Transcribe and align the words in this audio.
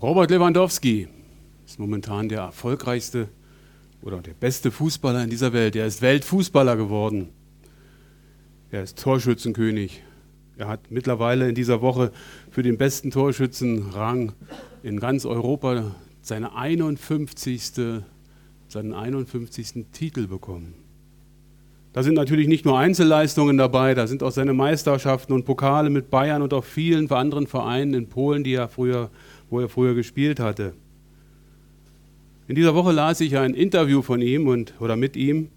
Robert 0.00 0.30
Lewandowski 0.30 1.08
ist 1.64 1.78
momentan 1.78 2.28
der 2.28 2.40
erfolgreichste 2.40 3.28
oder 4.02 4.20
der 4.20 4.34
beste 4.34 4.70
Fußballer 4.70 5.24
in 5.24 5.30
dieser 5.30 5.54
Welt. 5.54 5.74
Er 5.74 5.86
ist 5.86 6.02
Weltfußballer 6.02 6.76
geworden. 6.76 7.30
Er 8.70 8.82
ist 8.82 8.98
Torschützenkönig. 8.98 10.02
Er 10.58 10.68
hat 10.68 10.90
mittlerweile 10.90 11.48
in 11.48 11.54
dieser 11.54 11.80
Woche 11.80 12.12
für 12.50 12.62
den 12.62 12.76
besten 12.76 13.10
Torschützenrang 13.10 14.34
in 14.82 15.00
ganz 15.00 15.24
Europa 15.24 15.94
seine 16.20 16.54
51. 16.54 18.02
seinen 18.68 18.92
51. 18.92 19.86
Titel 19.92 20.26
bekommen. 20.26 20.74
Da 21.94 22.02
sind 22.02 22.12
natürlich 22.12 22.46
nicht 22.46 22.66
nur 22.66 22.78
Einzelleistungen 22.78 23.56
dabei, 23.56 23.94
da 23.94 24.06
sind 24.06 24.22
auch 24.22 24.30
seine 24.30 24.52
Meisterschaften 24.52 25.32
und 25.32 25.46
Pokale 25.46 25.88
mit 25.88 26.10
Bayern 26.10 26.42
und 26.42 26.52
auch 26.52 26.64
vielen 26.64 27.10
anderen 27.10 27.46
Vereinen 27.46 27.94
in 27.94 28.10
Polen, 28.10 28.44
die 28.44 28.52
er 28.52 28.68
früher 28.68 29.10
wo 29.50 29.60
er 29.60 29.68
früher 29.68 29.94
gespielt 29.94 30.40
hatte. 30.40 30.74
In 32.48 32.54
dieser 32.54 32.74
Woche 32.74 32.92
las 32.92 33.20
ich 33.20 33.36
ein 33.36 33.54
Interview 33.54 34.02
von 34.02 34.22
ihm 34.22 34.46
und, 34.46 34.74
oder 34.80 34.96
mit 34.96 35.16
ihm 35.16 35.48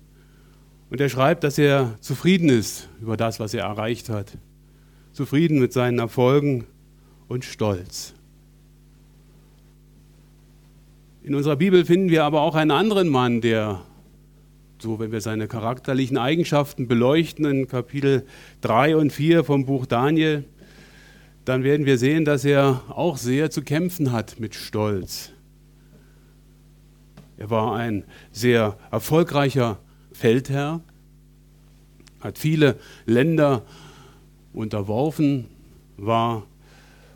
und 0.89 0.99
er 0.99 1.09
schreibt, 1.09 1.43
dass 1.43 1.57
er 1.57 1.95
zufrieden 2.01 2.49
ist 2.49 2.89
über 3.01 3.15
das, 3.15 3.39
was 3.39 3.53
er 3.53 3.63
erreicht 3.63 4.09
hat. 4.09 4.37
Zufrieden 5.13 5.59
mit 5.59 5.73
seinen 5.73 5.99
Erfolgen 5.99 6.65
und 7.27 7.45
stolz. 7.45 8.13
In 11.21 11.35
unserer 11.35 11.57
Bibel 11.57 11.85
finden 11.85 12.09
wir 12.09 12.23
aber 12.23 12.41
auch 12.41 12.55
einen 12.55 12.71
anderen 12.71 13.07
Mann, 13.09 13.41
der, 13.41 13.81
so 14.79 14.99
wenn 14.99 15.11
wir 15.11 15.21
seine 15.21 15.47
charakterlichen 15.47 16.17
Eigenschaften 16.17 16.87
beleuchten, 16.87 17.45
in 17.45 17.67
Kapitel 17.67 18.25
3 18.61 18.95
und 18.95 19.11
4 19.11 19.43
vom 19.43 19.65
Buch 19.65 19.85
Daniel, 19.85 20.45
dann 21.45 21.63
werden 21.63 21.85
wir 21.85 21.97
sehen, 21.97 22.25
dass 22.25 22.45
er 22.45 22.83
auch 22.89 23.17
sehr 23.17 23.49
zu 23.49 23.61
kämpfen 23.61 24.11
hat 24.11 24.39
mit 24.39 24.55
Stolz. 24.55 25.31
Er 27.37 27.49
war 27.49 27.75
ein 27.75 28.03
sehr 28.31 28.77
erfolgreicher 28.91 29.79
Feldherr, 30.11 30.81
hat 32.19 32.37
viele 32.37 32.77
Länder 33.05 33.63
unterworfen, 34.53 35.45
war 35.95 36.43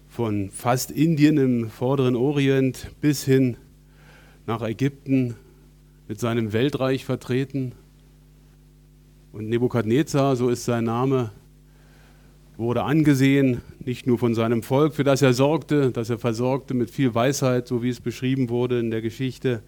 von 0.08 0.50
fast 0.50 0.92
Indien 0.92 1.38
im 1.38 1.70
vorderen 1.70 2.16
Orient 2.16 2.92
bis 3.02 3.26
hin 3.26 3.58
nach 4.46 4.62
Ägypten 4.62 5.36
mit 6.08 6.20
seinem 6.20 6.54
Weltreich 6.54 7.04
vertreten. 7.04 7.74
Und 9.32 9.50
Nebukadnezar, 9.50 10.36
so 10.36 10.50
ist 10.50 10.66
sein 10.66 10.84
Name, 10.84 11.32
wurde 12.56 12.84
angesehen, 12.84 13.62
nicht 13.86 14.08
nur 14.08 14.18
von 14.18 14.34
seinem 14.36 14.64
Volk, 14.64 14.94
für 14.94 15.04
das 15.04 15.22
er 15.22 15.34
sorgte, 15.34 15.92
das 15.92 16.10
er 16.10 16.20
versorgte 16.20 16.74
mit 16.74 16.90
viel 16.90 17.14
Weisheit, 17.14 17.68
so 17.68 17.84
wie 17.84 17.90
es 17.90 18.00
beschrieben 18.00 18.50
wurde 18.50 18.80
in 18.80 18.92
der 18.92 19.02
Geschichte, 19.02 19.62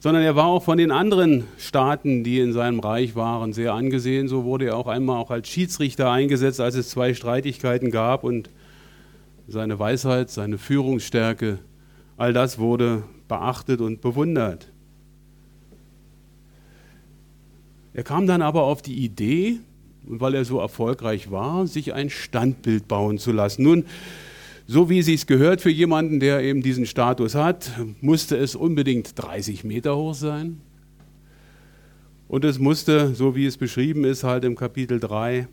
sondern 0.00 0.22
er 0.22 0.36
war 0.36 0.46
auch 0.46 0.62
von 0.62 0.78
den 0.78 0.90
anderen 0.90 1.44
Staaten, 1.58 2.22
die 2.22 2.38
in 2.38 2.52
seinem 2.52 2.80
Reich 2.80 3.16
waren, 3.16 3.52
sehr 3.52 3.74
angesehen. 3.74 4.28
So 4.28 4.44
wurde 4.44 4.66
er 4.66 4.76
auch 4.76 4.86
einmal 4.86 5.16
auch 5.16 5.30
als 5.30 5.48
Schiedsrichter 5.48 6.10
eingesetzt, 6.10 6.60
als 6.60 6.76
es 6.76 6.90
zwei 6.90 7.14
Streitigkeiten 7.14 7.90
gab 7.90 8.22
und 8.22 8.50
seine 9.48 9.78
Weisheit, 9.78 10.30
seine 10.30 10.58
Führungsstärke, 10.58 11.58
all 12.16 12.32
das 12.32 12.58
wurde 12.58 13.02
beachtet 13.26 13.80
und 13.80 14.00
bewundert. 14.00 14.68
Er 17.94 18.04
kam 18.04 18.26
dann 18.26 18.42
aber 18.42 18.62
auf 18.62 18.82
die 18.82 19.04
Idee, 19.04 19.58
weil 20.08 20.34
er 20.34 20.44
so 20.44 20.58
erfolgreich 20.58 21.30
war, 21.30 21.66
sich 21.66 21.92
ein 21.92 22.10
Standbild 22.10 22.88
bauen 22.88 23.18
zu 23.18 23.32
lassen. 23.32 23.62
Nun, 23.62 23.84
so 24.66 24.90
wie 24.90 24.98
es 24.98 25.06
sich 25.06 25.26
gehört 25.26 25.60
für 25.60 25.70
jemanden, 25.70 26.20
der 26.20 26.42
eben 26.42 26.62
diesen 26.62 26.86
Status 26.86 27.34
hat, 27.34 27.70
musste 28.00 28.36
es 28.36 28.54
unbedingt 28.54 29.12
30 29.16 29.64
Meter 29.64 29.96
hoch 29.96 30.14
sein. 30.14 30.60
Und 32.28 32.44
es 32.44 32.58
musste, 32.58 33.14
so 33.14 33.34
wie 33.34 33.46
es 33.46 33.56
beschrieben 33.56 34.04
ist, 34.04 34.24
halt 34.24 34.44
im 34.44 34.56
Kapitel 34.56 35.00
3, 35.00 35.48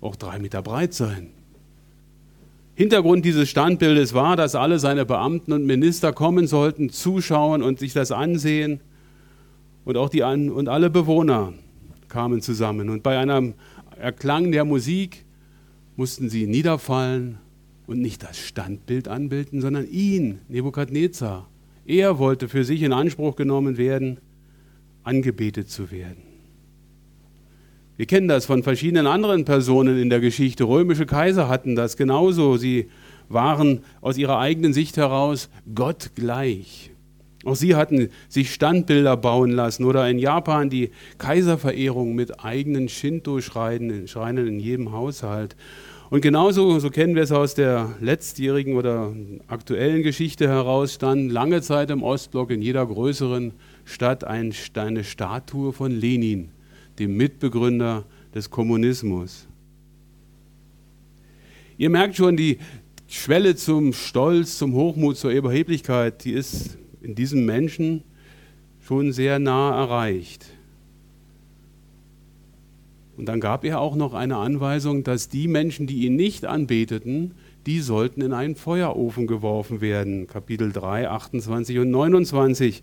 auch 0.00 0.14
drei 0.14 0.38
Meter 0.38 0.62
breit 0.62 0.94
sein. 0.94 1.30
Hintergrund 2.76 3.24
dieses 3.24 3.48
Standbildes 3.48 4.14
war, 4.14 4.36
dass 4.36 4.54
alle 4.54 4.78
seine 4.78 5.04
Beamten 5.04 5.52
und 5.52 5.64
Minister 5.64 6.12
kommen 6.12 6.46
sollten, 6.46 6.90
zuschauen 6.90 7.62
und 7.62 7.78
sich 7.78 7.92
das 7.92 8.12
ansehen. 8.12 8.80
Und 9.84 9.96
auch 9.96 10.08
die 10.08 10.22
und 10.22 10.68
alle 10.68 10.90
Bewohner 10.90 11.52
kamen 12.08 12.40
zusammen. 12.40 12.90
Und 12.90 13.02
bei 13.02 13.18
einem 13.18 13.54
Erklang 14.04 14.52
der 14.52 14.66
Musik 14.66 15.24
mussten 15.96 16.28
sie 16.28 16.46
niederfallen 16.46 17.38
und 17.86 18.02
nicht 18.02 18.22
das 18.22 18.38
Standbild 18.38 19.08
anbilden, 19.08 19.62
sondern 19.62 19.88
ihn, 19.88 20.40
Nebukadnezar. 20.48 21.48
Er 21.86 22.18
wollte 22.18 22.50
für 22.50 22.64
sich 22.64 22.82
in 22.82 22.92
Anspruch 22.92 23.34
genommen 23.34 23.78
werden, 23.78 24.18
angebetet 25.04 25.70
zu 25.70 25.90
werden. 25.90 26.22
Wir 27.96 28.04
kennen 28.04 28.28
das 28.28 28.44
von 28.44 28.62
verschiedenen 28.62 29.06
anderen 29.06 29.46
Personen 29.46 29.98
in 29.98 30.10
der 30.10 30.20
Geschichte. 30.20 30.64
Römische 30.64 31.06
Kaiser 31.06 31.48
hatten 31.48 31.74
das 31.74 31.96
genauso. 31.96 32.58
Sie 32.58 32.90
waren 33.30 33.80
aus 34.02 34.18
ihrer 34.18 34.38
eigenen 34.38 34.74
Sicht 34.74 34.98
heraus 34.98 35.48
Gott 35.74 36.10
gleich. 36.14 36.90
Auch 37.44 37.56
sie 37.56 37.74
hatten 37.74 38.08
sich 38.28 38.52
Standbilder 38.52 39.16
bauen 39.16 39.50
lassen 39.50 39.84
oder 39.84 40.08
in 40.08 40.18
Japan 40.18 40.70
die 40.70 40.90
Kaiserverehrung 41.18 42.14
mit 42.14 42.42
eigenen 42.42 42.88
Shinto-Schreinen 42.88 44.08
Schreinen 44.08 44.46
in 44.46 44.60
jedem 44.60 44.92
Haushalt. 44.92 45.54
Und 46.10 46.20
genauso, 46.20 46.78
so 46.78 46.90
kennen 46.90 47.14
wir 47.14 47.22
es 47.22 47.32
aus 47.32 47.54
der 47.54 47.96
letztjährigen 48.00 48.76
oder 48.76 49.12
aktuellen 49.46 50.02
Geschichte 50.02 50.48
heraus, 50.48 50.94
stand 50.94 51.32
lange 51.32 51.60
Zeit 51.60 51.90
im 51.90 52.02
Ostblock 52.02 52.50
in 52.50 52.62
jeder 52.62 52.86
größeren 52.86 53.52
Stadt 53.84 54.24
eine 54.24 54.52
Statue 54.52 55.72
von 55.72 55.90
Lenin, 55.90 56.50
dem 56.98 57.16
Mitbegründer 57.16 58.04
des 58.34 58.50
Kommunismus. 58.50 59.46
Ihr 61.76 61.90
merkt 61.90 62.16
schon, 62.16 62.36
die 62.36 62.58
Schwelle 63.08 63.56
zum 63.56 63.92
Stolz, 63.92 64.58
zum 64.58 64.74
Hochmut, 64.74 65.16
zur 65.16 65.30
Überheblichkeit, 65.30 66.24
die 66.24 66.32
ist 66.32 66.78
in 67.04 67.14
diesem 67.14 67.44
Menschen 67.44 68.02
schon 68.80 69.12
sehr 69.12 69.38
nah 69.38 69.78
erreicht. 69.78 70.46
Und 73.16 73.26
dann 73.26 73.40
gab 73.40 73.64
er 73.64 73.80
auch 73.80 73.94
noch 73.94 74.12
eine 74.12 74.36
Anweisung, 74.36 75.04
dass 75.04 75.28
die 75.28 75.46
Menschen, 75.46 75.86
die 75.86 76.04
ihn 76.06 76.16
nicht 76.16 76.44
anbeteten, 76.46 77.34
die 77.66 77.80
sollten 77.80 78.20
in 78.20 78.32
einen 78.32 78.56
Feuerofen 78.56 79.26
geworfen 79.26 79.80
werden. 79.80 80.26
Kapitel 80.26 80.72
3, 80.72 81.08
28 81.08 81.78
und 81.78 81.90
29 81.90 82.82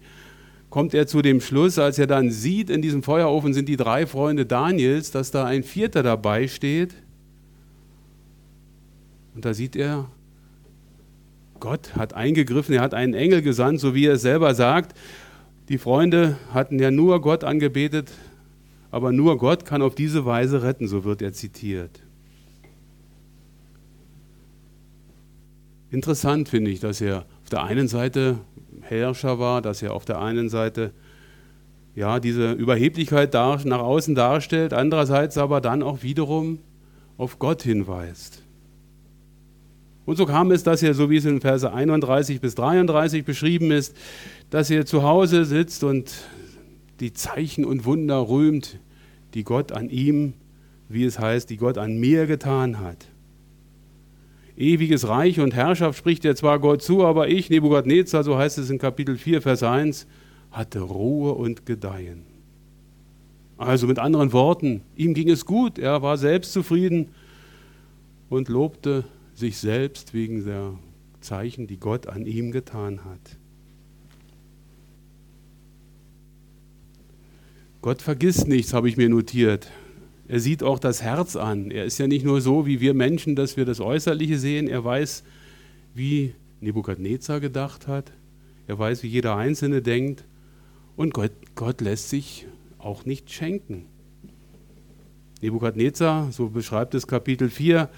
kommt 0.69 0.93
er 0.93 1.05
zu 1.05 1.21
dem 1.21 1.41
Schluss, 1.41 1.77
als 1.77 1.99
er 1.99 2.07
dann 2.07 2.31
sieht, 2.31 2.69
in 2.69 2.81
diesem 2.81 3.03
Feuerofen 3.03 3.53
sind 3.53 3.67
die 3.67 3.75
drei 3.75 4.07
Freunde 4.07 4.45
Daniels, 4.45 5.11
dass 5.11 5.29
da 5.29 5.45
ein 5.45 5.63
vierter 5.63 6.01
dabei 6.01 6.47
steht. 6.47 6.95
Und 9.35 9.43
da 9.43 9.53
sieht 9.53 9.75
er, 9.75 10.09
Gott 11.61 11.95
hat 11.95 12.13
eingegriffen, 12.13 12.75
er 12.75 12.81
hat 12.81 12.93
einen 12.93 13.13
Engel 13.13 13.41
gesandt, 13.41 13.79
so 13.79 13.95
wie 13.95 14.05
er 14.05 14.17
selber 14.17 14.53
sagt. 14.53 14.97
Die 15.69 15.77
Freunde 15.77 16.37
hatten 16.53 16.79
ja 16.79 16.91
nur 16.91 17.21
Gott 17.21 17.45
angebetet, 17.45 18.11
aber 18.89 19.13
nur 19.13 19.37
Gott 19.37 19.63
kann 19.63 19.81
auf 19.81 19.95
diese 19.95 20.25
Weise 20.25 20.63
retten, 20.63 20.89
so 20.89 21.05
wird 21.05 21.21
er 21.21 21.31
zitiert. 21.31 22.01
Interessant 25.91 26.49
finde 26.49 26.71
ich, 26.71 26.81
dass 26.81 26.99
er 26.99 27.25
auf 27.43 27.49
der 27.49 27.63
einen 27.63 27.87
Seite 27.87 28.39
Herrscher 28.81 29.39
war, 29.39 29.61
dass 29.61 29.81
er 29.81 29.93
auf 29.93 30.03
der 30.03 30.19
einen 30.19 30.49
Seite 30.49 30.91
ja, 31.95 32.19
diese 32.19 32.53
Überheblichkeit 32.53 33.33
nach 33.33 33.65
außen 33.65 34.15
darstellt, 34.15 34.73
andererseits 34.73 35.37
aber 35.37 35.61
dann 35.61 35.83
auch 35.83 36.03
wiederum 36.03 36.59
auf 37.17 37.37
Gott 37.37 37.61
hinweist. 37.61 38.40
Und 40.05 40.17
so 40.17 40.25
kam 40.25 40.51
es, 40.51 40.63
dass 40.63 40.81
er, 40.81 40.93
so 40.93 41.09
wie 41.09 41.17
es 41.17 41.25
in 41.25 41.41
Verse 41.41 41.71
31 41.71 42.41
bis 42.41 42.55
33 42.55 43.23
beschrieben 43.23 43.71
ist, 43.71 43.95
dass 44.49 44.69
er 44.69 44.85
zu 44.85 45.03
Hause 45.03 45.45
sitzt 45.45 45.83
und 45.83 46.11
die 46.99 47.13
Zeichen 47.13 47.65
und 47.65 47.85
Wunder 47.85 48.27
rühmt, 48.27 48.79
die 49.33 49.43
Gott 49.43 49.71
an 49.71 49.89
ihm, 49.89 50.33
wie 50.89 51.05
es 51.05 51.19
heißt, 51.19 51.49
die 51.49 51.57
Gott 51.57 51.77
an 51.77 51.99
mir 51.99 52.25
getan 52.25 52.79
hat. 52.79 53.07
Ewiges 54.57 55.07
Reich 55.07 55.39
und 55.39 55.55
Herrschaft 55.55 55.97
spricht 55.97 56.25
er 56.25 56.35
zwar 56.35 56.59
Gott 56.59 56.81
zu, 56.81 57.05
aber 57.05 57.29
ich, 57.29 57.49
Nebukadnezar, 57.49 58.23
so 58.23 58.37
heißt 58.37 58.57
es 58.57 58.69
in 58.69 58.77
Kapitel 58.77 59.17
4, 59.17 59.41
Vers 59.41 59.63
1, 59.63 60.07
hatte 60.51 60.81
Ruhe 60.81 61.33
und 61.33 61.65
Gedeihen. 61.65 62.23
Also 63.57 63.87
mit 63.87 63.99
anderen 63.99 64.33
Worten, 64.33 64.81
ihm 64.95 65.13
ging 65.13 65.29
es 65.29 65.45
gut, 65.45 65.79
er 65.79 66.01
war 66.01 66.17
selbst 66.17 66.51
zufrieden 66.51 67.09
und 68.29 68.49
lobte 68.49 69.05
sich 69.41 69.57
selbst 69.57 70.13
wegen 70.13 70.45
der 70.45 70.75
Zeichen, 71.19 71.67
die 71.67 71.77
Gott 71.77 72.07
an 72.07 72.25
ihm 72.25 72.51
getan 72.51 73.03
hat. 73.03 73.37
Gott 77.81 78.01
vergisst 78.01 78.47
nichts, 78.47 78.73
habe 78.73 78.87
ich 78.87 78.95
mir 78.95 79.09
notiert. 79.09 79.69
Er 80.27 80.39
sieht 80.39 80.63
auch 80.63 80.79
das 80.79 81.01
Herz 81.01 81.35
an. 81.35 81.71
Er 81.71 81.85
ist 81.85 81.97
ja 81.97 82.07
nicht 82.07 82.23
nur 82.23 82.39
so 82.39 82.65
wie 82.65 82.79
wir 82.79 82.93
Menschen, 82.93 83.35
dass 83.35 83.57
wir 83.57 83.65
das 83.65 83.81
Äußerliche 83.81 84.37
sehen. 84.37 84.67
Er 84.67 84.85
weiß, 84.85 85.23
wie 85.93 86.35
Nebukadnezar 86.61 87.39
gedacht 87.39 87.87
hat. 87.87 88.13
Er 88.67 88.77
weiß, 88.77 89.01
wie 89.03 89.07
jeder 89.07 89.35
Einzelne 89.35 89.81
denkt. 89.81 90.23
Und 90.95 91.13
Gott, 91.13 91.31
Gott 91.55 91.81
lässt 91.81 92.09
sich 92.09 92.45
auch 92.77 93.05
nicht 93.05 93.31
schenken. 93.31 93.87
Nebukadnezar, 95.41 96.31
so 96.31 96.49
beschreibt 96.49 96.93
es 96.93 97.07
Kapitel 97.07 97.49
4, 97.49 97.89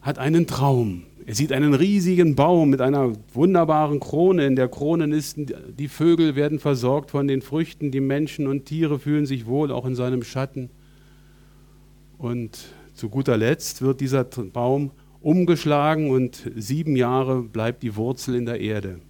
hat 0.00 0.18
einen 0.18 0.46
Traum. 0.46 1.02
Er 1.26 1.34
sieht 1.34 1.52
einen 1.52 1.74
riesigen 1.74 2.34
Baum 2.34 2.70
mit 2.70 2.80
einer 2.80 3.12
wunderbaren 3.32 4.00
Krone. 4.00 4.46
In 4.46 4.56
der 4.56 4.68
Krone 4.68 5.14
ist, 5.14 5.36
die 5.78 5.88
Vögel 5.88 6.34
werden 6.34 6.58
versorgt 6.58 7.10
von 7.10 7.28
den 7.28 7.42
Früchten, 7.42 7.90
die 7.90 8.00
Menschen 8.00 8.46
und 8.46 8.64
Tiere 8.64 8.98
fühlen 8.98 9.26
sich 9.26 9.46
wohl, 9.46 9.70
auch 9.70 9.84
in 9.84 9.94
seinem 9.94 10.22
Schatten. 10.22 10.70
Und 12.18 12.58
zu 12.94 13.08
guter 13.08 13.36
Letzt 13.36 13.82
wird 13.82 14.00
dieser 14.00 14.24
Baum 14.24 14.90
umgeschlagen 15.20 16.10
und 16.10 16.50
sieben 16.56 16.96
Jahre 16.96 17.42
bleibt 17.42 17.82
die 17.82 17.94
Wurzel 17.96 18.34
in 18.34 18.46
der 18.46 18.60
Erde. 18.60 19.00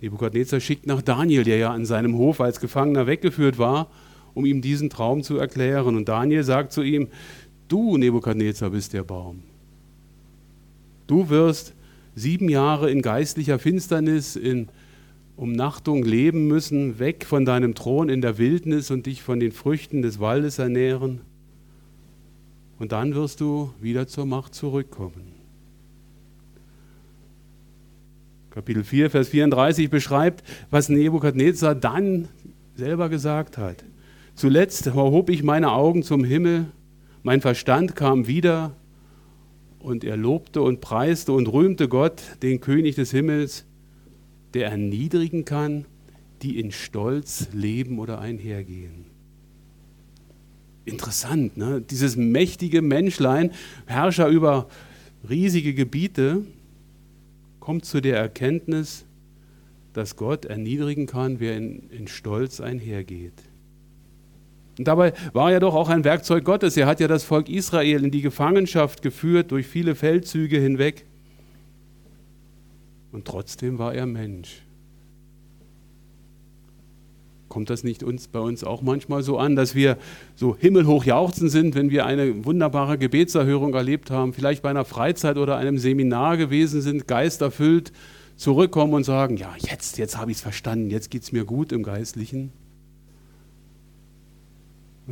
Nebukadnezar 0.00 0.58
schickt 0.58 0.86
nach 0.86 1.02
Daniel, 1.02 1.44
der 1.44 1.58
ja 1.58 1.70
an 1.70 1.84
seinem 1.84 2.16
Hof 2.16 2.40
als 2.40 2.60
Gefangener 2.60 3.06
weggeführt 3.06 3.58
war, 3.58 3.88
um 4.34 4.44
ihm 4.44 4.60
diesen 4.60 4.90
Traum 4.90 5.22
zu 5.22 5.36
erklären. 5.36 5.96
Und 5.96 6.08
Daniel 6.08 6.42
sagt 6.42 6.72
zu 6.72 6.82
ihm, 6.82 7.08
du 7.72 7.96
Nebukadnezar 7.96 8.70
bist 8.70 8.92
der 8.92 9.02
Baum. 9.02 9.42
Du 11.06 11.30
wirst 11.30 11.74
sieben 12.14 12.48
Jahre 12.48 12.90
in 12.90 13.00
geistlicher 13.00 13.58
Finsternis, 13.58 14.36
in 14.36 14.68
Umnachtung 15.36 16.04
leben 16.04 16.46
müssen, 16.46 16.98
weg 16.98 17.24
von 17.24 17.46
deinem 17.46 17.74
Thron 17.74 18.10
in 18.10 18.20
der 18.20 18.36
Wildnis 18.36 18.90
und 18.90 19.06
dich 19.06 19.22
von 19.22 19.40
den 19.40 19.52
Früchten 19.52 20.02
des 20.02 20.20
Waldes 20.20 20.58
ernähren. 20.58 21.20
Und 22.78 22.92
dann 22.92 23.14
wirst 23.14 23.40
du 23.40 23.72
wieder 23.80 24.06
zur 24.06 24.26
Macht 24.26 24.54
zurückkommen. 24.54 25.32
Kapitel 28.50 28.84
4, 28.84 29.08
Vers 29.08 29.28
34 29.28 29.88
beschreibt, 29.88 30.44
was 30.70 30.90
Nebukadnezar 30.90 31.74
dann 31.74 32.28
selber 32.74 33.08
gesagt 33.08 33.56
hat. 33.56 33.82
Zuletzt 34.34 34.86
erhob 34.86 35.30
ich 35.30 35.42
meine 35.42 35.72
Augen 35.72 36.02
zum 36.02 36.22
Himmel, 36.22 36.66
mein 37.22 37.40
Verstand 37.40 37.94
kam 37.94 38.26
wieder 38.26 38.76
und 39.78 40.04
er 40.04 40.16
lobte 40.16 40.62
und 40.62 40.80
preiste 40.80 41.32
und 41.32 41.46
rühmte 41.46 41.88
Gott, 41.88 42.22
den 42.42 42.60
König 42.60 42.96
des 42.96 43.10
Himmels, 43.10 43.64
der 44.54 44.68
erniedrigen 44.70 45.44
kann, 45.44 45.86
die 46.42 46.58
in 46.58 46.72
Stolz 46.72 47.48
leben 47.52 47.98
oder 47.98 48.20
einhergehen. 48.20 49.06
Interessant, 50.84 51.56
ne? 51.56 51.80
dieses 51.80 52.16
mächtige 52.16 52.82
Menschlein, 52.82 53.52
Herrscher 53.86 54.28
über 54.28 54.68
riesige 55.28 55.74
Gebiete, 55.74 56.44
kommt 57.60 57.84
zu 57.84 58.00
der 58.00 58.16
Erkenntnis, 58.16 59.04
dass 59.92 60.16
Gott 60.16 60.44
erniedrigen 60.44 61.06
kann, 61.06 61.38
wer 61.38 61.56
in, 61.56 61.88
in 61.90 62.08
Stolz 62.08 62.60
einhergeht. 62.60 63.34
Und 64.78 64.88
dabei 64.88 65.12
war 65.32 65.52
er 65.52 65.60
doch 65.60 65.74
auch 65.74 65.88
ein 65.88 66.04
Werkzeug 66.04 66.44
Gottes. 66.44 66.76
Er 66.76 66.86
hat 66.86 67.00
ja 67.00 67.08
das 67.08 67.24
Volk 67.24 67.48
Israel 67.48 68.04
in 68.04 68.10
die 68.10 68.22
Gefangenschaft 68.22 69.02
geführt 69.02 69.50
durch 69.50 69.66
viele 69.66 69.94
Feldzüge 69.94 70.58
hinweg. 70.58 71.04
Und 73.12 73.26
trotzdem 73.26 73.78
war 73.78 73.94
er 73.94 74.06
Mensch. 74.06 74.62
Kommt 77.48 77.68
das 77.68 77.84
nicht 77.84 78.02
uns, 78.02 78.28
bei 78.28 78.38
uns 78.38 78.64
auch 78.64 78.80
manchmal 78.80 79.22
so 79.22 79.36
an, 79.36 79.56
dass 79.56 79.74
wir 79.74 79.98
so 80.34 80.56
himmelhoch 80.56 81.04
jauchzen 81.04 81.50
sind, 81.50 81.74
wenn 81.74 81.90
wir 81.90 82.06
eine 82.06 82.46
wunderbare 82.46 82.96
Gebetserhörung 82.96 83.74
erlebt 83.74 84.10
haben, 84.10 84.32
vielleicht 84.32 84.62
bei 84.62 84.70
einer 84.70 84.86
Freizeit 84.86 85.36
oder 85.36 85.58
einem 85.58 85.76
Seminar 85.76 86.38
gewesen 86.38 86.80
sind, 86.80 87.06
geisterfüllt 87.06 87.92
zurückkommen 88.36 88.94
und 88.94 89.04
sagen, 89.04 89.36
ja, 89.36 89.54
jetzt, 89.58 89.98
jetzt 89.98 90.16
habe 90.16 90.30
ich 90.30 90.38
es 90.38 90.42
verstanden, 90.42 90.88
jetzt 90.88 91.10
geht 91.10 91.24
es 91.24 91.32
mir 91.32 91.44
gut 91.44 91.72
im 91.72 91.82
Geistlichen. 91.82 92.52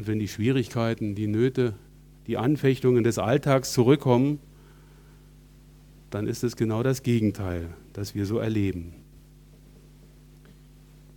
Und 0.00 0.06
wenn 0.06 0.18
die 0.18 0.28
Schwierigkeiten, 0.28 1.14
die 1.14 1.26
Nöte, 1.26 1.74
die 2.26 2.38
Anfechtungen 2.38 3.04
des 3.04 3.18
Alltags 3.18 3.74
zurückkommen, 3.74 4.38
dann 6.08 6.26
ist 6.26 6.42
es 6.42 6.56
genau 6.56 6.82
das 6.82 7.02
Gegenteil, 7.02 7.68
das 7.92 8.14
wir 8.14 8.24
so 8.24 8.38
erleben. 8.38 8.94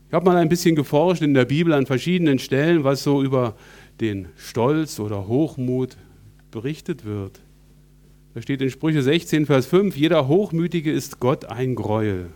Ich 0.09 0.13
habe 0.13 0.25
mal 0.25 0.35
ein 0.35 0.49
bisschen 0.49 0.75
geforscht 0.75 1.21
in 1.21 1.33
der 1.33 1.45
Bibel 1.45 1.71
an 1.71 1.85
verschiedenen 1.85 2.39
Stellen, 2.39 2.83
was 2.83 3.03
so 3.03 3.23
über 3.23 3.55
den 4.01 4.27
Stolz 4.35 4.99
oder 4.99 5.29
Hochmut 5.29 5.95
berichtet 6.51 7.05
wird. 7.05 7.39
Da 8.33 8.41
steht 8.41 8.61
in 8.61 8.69
Sprüche 8.69 9.01
16, 9.01 9.45
Vers 9.45 9.65
5, 9.65 9.95
jeder 9.95 10.27
Hochmütige 10.27 10.91
ist 10.91 11.21
Gott 11.21 11.45
ein 11.45 11.75
Gräuel. 11.75 12.31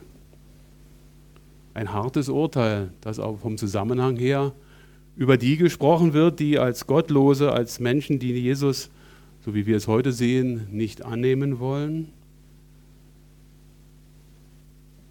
Ein 1.74 1.92
hartes 1.92 2.30
Urteil, 2.30 2.94
das 3.02 3.20
auch 3.20 3.38
vom 3.38 3.58
Zusammenhang 3.58 4.16
her 4.16 4.54
über 5.18 5.38
die 5.38 5.58
gesprochen 5.58 6.14
wird, 6.14 6.40
die 6.40 6.60
als 6.60 6.86
Gottlose, 6.86 7.52
als 7.52 7.80
Menschen, 7.80 8.20
die 8.20 8.34
Jesus, 8.34 8.92
so 9.44 9.56
wie 9.56 9.66
wir 9.66 9.76
es 9.76 9.88
heute 9.88 10.12
sehen, 10.12 10.68
nicht 10.72 11.04
annehmen 11.04 11.60
wollen. 11.60 12.10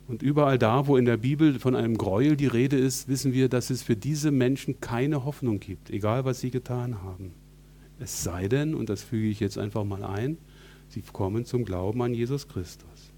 Und 0.07 0.23
überall 0.23 0.59
da, 0.59 0.87
wo 0.87 0.97
in 0.97 1.05
der 1.05 1.17
Bibel 1.17 1.59
von 1.59 1.75
einem 1.75 1.99
Gräuel 1.99 2.37
die 2.37 2.47
Rede 2.47 2.79
ist, 2.79 3.09
wissen 3.09 3.33
wir, 3.33 3.49
dass 3.49 3.71
es 3.71 3.83
für 3.83 3.97
diese 3.97 4.31
Menschen 4.31 4.81
keine 4.81 5.25
Hoffnung 5.25 5.59
gibt, 5.59 5.91
egal 5.91 6.25
was 6.25 6.41
sie 6.41 6.53
getan 6.53 7.03
haben. 7.03 7.33
Es 7.99 8.23
sei 8.23 8.47
denn, 8.47 8.77
und 8.77 8.89
das 8.89 9.03
füge 9.03 9.27
ich 9.27 9.41
jetzt 9.41 9.59
einfach 9.59 9.83
mal 9.83 10.05
ein, 10.05 10.39
sie 10.89 11.03
kommen 11.13 11.45
zum 11.45 11.65
Glauben 11.65 12.01
an 12.03 12.15
Jesus 12.15 12.47
Christus. 12.47 13.11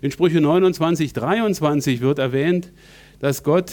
In 0.00 0.10
Sprüche 0.10 0.40
29, 0.40 1.12
23 1.12 2.00
wird 2.00 2.18
erwähnt, 2.18 2.72
dass 3.20 3.44
Gott 3.44 3.72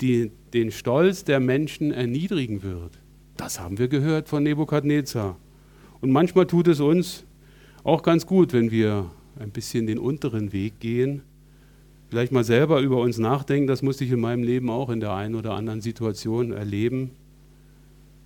die, 0.00 0.30
den 0.52 0.70
Stolz 0.70 1.24
der 1.24 1.40
Menschen 1.40 1.92
erniedrigen 1.92 2.62
wird. 2.62 2.98
Das 3.36 3.60
haben 3.60 3.78
wir 3.78 3.88
gehört 3.88 4.28
von 4.28 4.42
Nebukadnezar. 4.42 5.36
Und 6.00 6.10
manchmal 6.10 6.46
tut 6.46 6.68
es 6.68 6.80
uns 6.80 7.24
auch 7.84 8.02
ganz 8.02 8.26
gut, 8.26 8.52
wenn 8.52 8.70
wir 8.70 9.10
ein 9.38 9.50
bisschen 9.50 9.86
den 9.86 9.98
unteren 9.98 10.52
Weg 10.52 10.80
gehen 10.80 11.22
vielleicht 12.08 12.32
mal 12.32 12.44
selber 12.44 12.80
über 12.80 12.98
uns 12.98 13.18
nachdenken, 13.18 13.66
das 13.66 13.82
musste 13.82 14.04
ich 14.04 14.10
in 14.10 14.20
meinem 14.20 14.42
Leben 14.42 14.70
auch 14.70 14.90
in 14.90 15.00
der 15.00 15.12
einen 15.12 15.34
oder 15.34 15.54
anderen 15.54 15.80
Situation 15.80 16.52
erleben, 16.52 17.10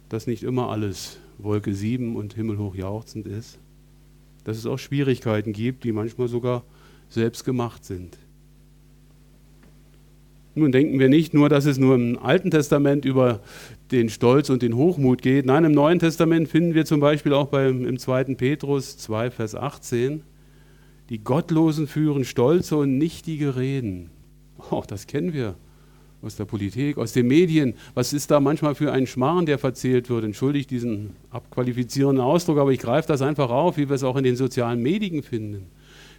dass 0.09 0.27
nicht 0.27 0.43
immer 0.43 0.69
alles 0.71 1.19
Wolke 1.39 1.75
7 1.75 2.17
und 2.17 2.35
himmelhoch 2.35 2.75
jauchzend 2.75 3.27
ist, 3.27 3.59
dass 4.45 4.57
es 4.59 4.67
auch 4.67 4.79
Schwierigkeiten 4.79 5.53
gibt, 5.53 5.85
die 5.85 5.93
manchmal 5.93 6.29
sogar 6.29 6.65
selbst 7.09 7.45
gemacht 7.45 7.85
sind. 7.85 8.19
Nun 10.61 10.73
denken 10.73 10.99
wir 10.99 11.09
nicht 11.09 11.33
nur, 11.33 11.49
dass 11.49 11.65
es 11.65 11.79
nur 11.79 11.95
im 11.95 12.19
Alten 12.19 12.51
Testament 12.51 13.07
über 13.07 13.41
den 13.91 14.11
Stolz 14.11 14.51
und 14.51 14.61
den 14.61 14.77
Hochmut 14.77 15.23
geht. 15.23 15.47
Nein, 15.47 15.65
im 15.65 15.73
Neuen 15.73 15.99
Testament 15.99 16.49
finden 16.49 16.75
wir 16.75 16.85
zum 16.85 17.01
Beispiel 17.01 17.33
auch 17.33 17.49
beim, 17.49 17.87
im 17.87 17.99
2. 17.99 18.35
Petrus 18.35 18.99
2, 18.99 19.31
Vers 19.31 19.55
18, 19.55 20.23
die 21.09 21.25
Gottlosen 21.25 21.87
führen 21.87 22.25
stolze 22.25 22.77
und 22.77 22.99
nichtige 22.99 23.57
Reden. 23.57 24.11
Auch 24.71 24.85
das 24.85 25.07
kennen 25.07 25.33
wir 25.33 25.55
aus 26.23 26.37
der 26.37 26.45
Politik, 26.45 26.99
aus 26.99 27.13
den 27.13 27.27
Medien. 27.27 27.75
Was 27.95 28.13
ist 28.13 28.31
da 28.31 28.39
manchmal 28.39 28.75
für 28.75 28.93
ein 28.93 29.07
Schmarrn, 29.07 29.47
der 29.47 29.59
verzählt 29.59 30.11
wird? 30.11 30.25
Entschuldigt 30.25 30.71
diesen 30.71 31.17
abqualifizierenden 31.31 32.23
Ausdruck, 32.23 32.59
aber 32.59 32.73
ich 32.73 32.81
greife 32.81 33.09
das 33.09 33.23
einfach 33.23 33.49
auf, 33.49 33.79
wie 33.79 33.89
wir 33.89 33.97
es 33.97 34.05
auch 34.05 34.17
in 34.17 34.25
den 34.25 34.37
sozialen 34.37 34.83
Medien 34.83 35.23
finden. 35.23 35.67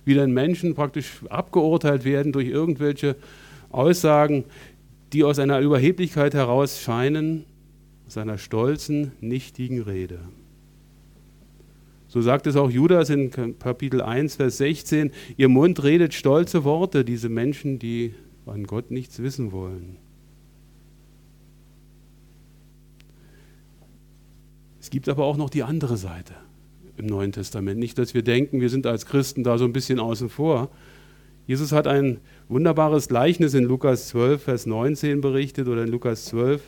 Wie 0.04 0.16
dann 0.16 0.32
Menschen 0.32 0.74
praktisch 0.74 1.22
abgeurteilt 1.30 2.06
werden 2.06 2.32
durch 2.32 2.48
irgendwelche 2.48 3.16
Aussagen, 3.74 4.46
die 5.13 5.24
aus 5.24 5.40
einer 5.40 5.60
Überheblichkeit 5.60 6.34
heraus 6.34 6.80
scheinen, 6.80 7.46
aus 8.08 8.18
einer 8.18 8.38
stolzen, 8.38 9.12
nichtigen 9.20 9.82
Rede. 9.82 10.20
So 12.08 12.22
sagt 12.22 12.46
es 12.46 12.58
auch 12.58 12.70
Judas 12.70 13.10
in 13.10 13.32
Kapitel 13.58 14.01
1, 14.01 14.36
Vers 14.36 14.58
16, 14.58 15.12
ihr 15.38 15.48
Mund 15.48 15.82
redet 15.82 16.13
stolze 16.13 16.66
Worte, 16.66 17.06
diese 17.06 17.30
Menschen, 17.30 17.80
die 17.80 18.13
an 18.46 18.66
Gott 18.66 18.92
nichts 18.92 19.20
wissen 19.20 19.51
wollen. 19.54 19.98
Es 24.82 24.90
gibt 24.90 25.08
aber 25.08 25.25
auch 25.25 25.38
noch 25.38 25.50
die 25.50 25.63
andere 25.63 25.96
Seite 25.96 26.34
im 26.98 27.06
Neuen 27.06 27.32
Testament. 27.32 27.80
Nicht, 27.80 27.98
dass 27.98 28.13
wir 28.13 28.24
denken, 28.24 28.60
wir 28.60 28.70
sind 28.70 28.88
als 28.88 29.06
Christen 29.06 29.44
da 29.44 29.58
so 29.58 29.63
ein 29.63 29.74
bisschen 29.74 30.00
außen 30.00 30.30
vor. 30.30 30.70
Jesus 31.48 31.72
hat 31.72 31.88
ein 31.88 32.20
wunderbares 32.51 33.08
Gleichnis 33.08 33.53
in 33.53 33.63
Lukas 33.63 34.10
12, 34.10 34.43
Vers 34.43 34.65
19 34.65 35.22
berichtet 35.22 35.70
oder 35.70 35.84
in 35.84 35.89
Lukas 35.89 36.25
12, 36.25 36.62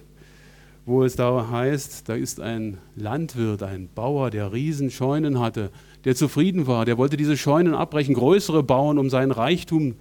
wo 0.85 1.03
es 1.03 1.17
da 1.17 1.49
heißt, 1.51 2.07
da 2.07 2.15
ist 2.15 2.39
ein 2.39 2.77
Landwirt, 2.95 3.63
ein 3.63 3.89
Bauer, 3.93 4.29
der 4.29 4.53
Riesenscheunen 4.53 5.41
hatte, 5.41 5.71
der 6.05 6.15
zufrieden 6.15 6.67
war, 6.67 6.85
der 6.85 6.97
wollte 6.97 7.17
diese 7.17 7.35
Scheunen 7.35 7.73
abbrechen, 7.75 8.15
größere 8.15 8.63
bauen, 8.63 8.97
um 8.97 9.09
seinen 9.09 9.31
Reichtum 9.31 9.95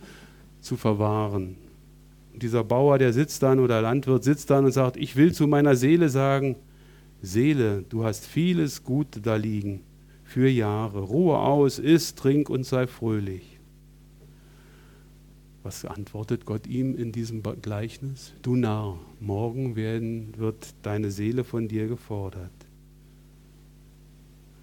zu 0.60 0.76
verwahren. 0.76 1.56
Und 2.32 2.44
dieser 2.44 2.62
Bauer, 2.62 2.98
der 2.98 3.12
sitzt 3.12 3.42
dann 3.42 3.58
oder 3.58 3.82
Landwirt 3.82 4.22
sitzt 4.22 4.50
dann 4.50 4.64
und 4.64 4.72
sagt, 4.72 4.96
ich 4.96 5.16
will 5.16 5.32
zu 5.32 5.48
meiner 5.48 5.74
Seele 5.74 6.08
sagen, 6.08 6.54
Seele, 7.22 7.84
du 7.88 8.04
hast 8.04 8.24
vieles 8.24 8.84
Gut 8.84 9.08
da 9.24 9.34
liegen, 9.34 9.80
für 10.22 10.48
Jahre. 10.48 11.00
Ruhe 11.00 11.38
aus, 11.38 11.80
iss, 11.80 12.14
trink 12.14 12.48
und 12.50 12.64
sei 12.64 12.86
fröhlich. 12.86 13.51
Was 15.62 15.84
antwortet 15.84 16.44
Gott 16.44 16.66
ihm 16.66 16.96
in 16.96 17.12
diesem 17.12 17.42
Gleichnis? 17.62 18.32
Du 18.42 18.56
Narr, 18.56 18.98
morgen 19.20 19.76
werden, 19.76 20.32
wird 20.36 20.74
deine 20.82 21.10
Seele 21.10 21.44
von 21.44 21.68
dir 21.68 21.86
gefordert. 21.86 22.50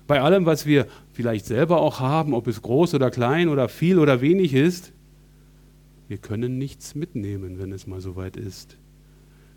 Bei 0.07 0.21
allem, 0.21 0.45
was 0.45 0.65
wir 0.65 0.87
vielleicht 1.13 1.45
selber 1.45 1.79
auch 1.81 1.99
haben, 1.99 2.33
ob 2.33 2.47
es 2.47 2.61
groß 2.61 2.95
oder 2.95 3.11
klein 3.11 3.47
oder 3.47 3.69
viel 3.69 3.99
oder 3.99 4.21
wenig 4.21 4.53
ist, 4.53 4.91
wir 6.07 6.17
können 6.17 6.57
nichts 6.57 6.95
mitnehmen, 6.95 7.59
wenn 7.59 7.71
es 7.71 7.85
mal 7.85 8.01
so 8.01 8.15
weit 8.15 8.35
ist. 8.35 8.75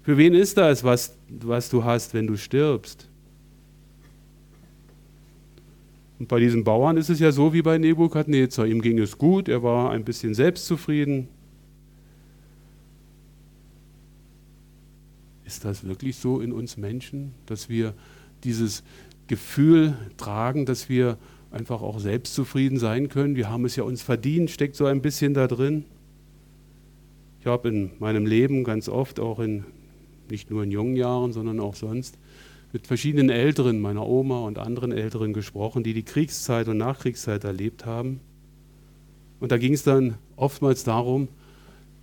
Für 0.02 0.18
wen 0.18 0.34
ist 0.34 0.58
das, 0.58 0.84
was, 0.84 1.16
was 1.28 1.70
du 1.70 1.84
hast, 1.84 2.12
wenn 2.12 2.26
du 2.26 2.36
stirbst? 2.36 3.08
Und 6.22 6.28
bei 6.28 6.38
diesem 6.38 6.62
Bauern 6.62 6.98
ist 6.98 7.10
es 7.10 7.18
ja 7.18 7.32
so 7.32 7.52
wie 7.52 7.62
bei 7.62 7.78
Nebukadnezar. 7.78 8.64
Ihm 8.64 8.80
ging 8.80 8.96
es 9.00 9.18
gut, 9.18 9.48
er 9.48 9.64
war 9.64 9.90
ein 9.90 10.04
bisschen 10.04 10.34
selbstzufrieden. 10.34 11.26
Ist 15.44 15.64
das 15.64 15.82
wirklich 15.82 16.14
so 16.14 16.40
in 16.40 16.52
uns 16.52 16.76
Menschen, 16.76 17.32
dass 17.46 17.68
wir 17.68 17.92
dieses 18.44 18.84
Gefühl 19.26 19.96
tragen, 20.16 20.64
dass 20.64 20.88
wir 20.88 21.18
einfach 21.50 21.82
auch 21.82 21.98
selbstzufrieden 21.98 22.78
sein 22.78 23.08
können? 23.08 23.34
Wir 23.34 23.50
haben 23.50 23.64
es 23.64 23.74
ja 23.74 23.82
uns 23.82 24.00
verdient, 24.00 24.48
steckt 24.52 24.76
so 24.76 24.86
ein 24.86 25.02
bisschen 25.02 25.34
da 25.34 25.48
drin. 25.48 25.86
Ich 27.40 27.46
habe 27.46 27.68
in 27.68 27.90
meinem 27.98 28.26
Leben 28.26 28.62
ganz 28.62 28.88
oft, 28.88 29.18
auch 29.18 29.40
in 29.40 29.64
nicht 30.30 30.52
nur 30.52 30.62
in 30.62 30.70
jungen 30.70 30.94
Jahren, 30.94 31.32
sondern 31.32 31.58
auch 31.58 31.74
sonst, 31.74 32.16
mit 32.72 32.86
verschiedenen 32.86 33.28
Älteren, 33.28 33.80
meiner 33.80 34.06
Oma 34.06 34.40
und 34.40 34.58
anderen 34.58 34.92
Älteren 34.92 35.32
gesprochen, 35.32 35.82
die 35.82 35.92
die 35.92 36.04
Kriegszeit 36.04 36.68
und 36.68 36.78
Nachkriegszeit 36.78 37.44
erlebt 37.44 37.84
haben. 37.84 38.20
Und 39.40 39.52
da 39.52 39.58
ging 39.58 39.74
es 39.74 39.82
dann 39.82 40.16
oftmals 40.36 40.84
darum, 40.84 41.28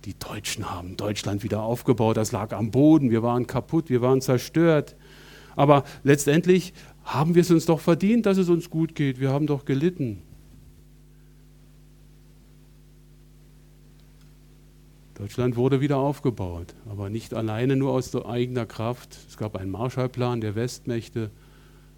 die 0.04 0.18
Deutschen 0.18 0.70
haben 0.70 0.96
Deutschland 0.96 1.42
wieder 1.42 1.62
aufgebaut, 1.62 2.16
das 2.16 2.32
lag 2.32 2.52
am 2.52 2.70
Boden, 2.70 3.10
wir 3.10 3.22
waren 3.22 3.46
kaputt, 3.46 3.90
wir 3.90 4.00
waren 4.00 4.20
zerstört. 4.20 4.96
Aber 5.56 5.84
letztendlich 6.04 6.72
haben 7.02 7.34
wir 7.34 7.42
es 7.42 7.50
uns 7.50 7.66
doch 7.66 7.80
verdient, 7.80 8.26
dass 8.26 8.38
es 8.38 8.48
uns 8.48 8.70
gut 8.70 8.94
geht, 8.94 9.20
wir 9.20 9.30
haben 9.30 9.46
doch 9.46 9.64
gelitten. 9.64 10.22
Deutschland 15.20 15.56
wurde 15.56 15.82
wieder 15.82 15.98
aufgebaut, 15.98 16.74
aber 16.88 17.10
nicht 17.10 17.34
alleine 17.34 17.76
nur 17.76 17.92
aus 17.92 18.16
eigener 18.16 18.64
Kraft. 18.64 19.18
Es 19.28 19.36
gab 19.36 19.54
einen 19.54 19.70
Marshallplan 19.70 20.40
der 20.40 20.54
Westmächte, 20.54 21.30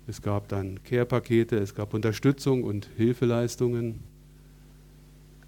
es 0.08 0.22
gab 0.22 0.48
dann 0.48 0.82
Care-Pakete, 0.82 1.56
es 1.56 1.76
gab 1.76 1.94
Unterstützung 1.94 2.64
und 2.64 2.88
Hilfeleistungen. 2.96 4.00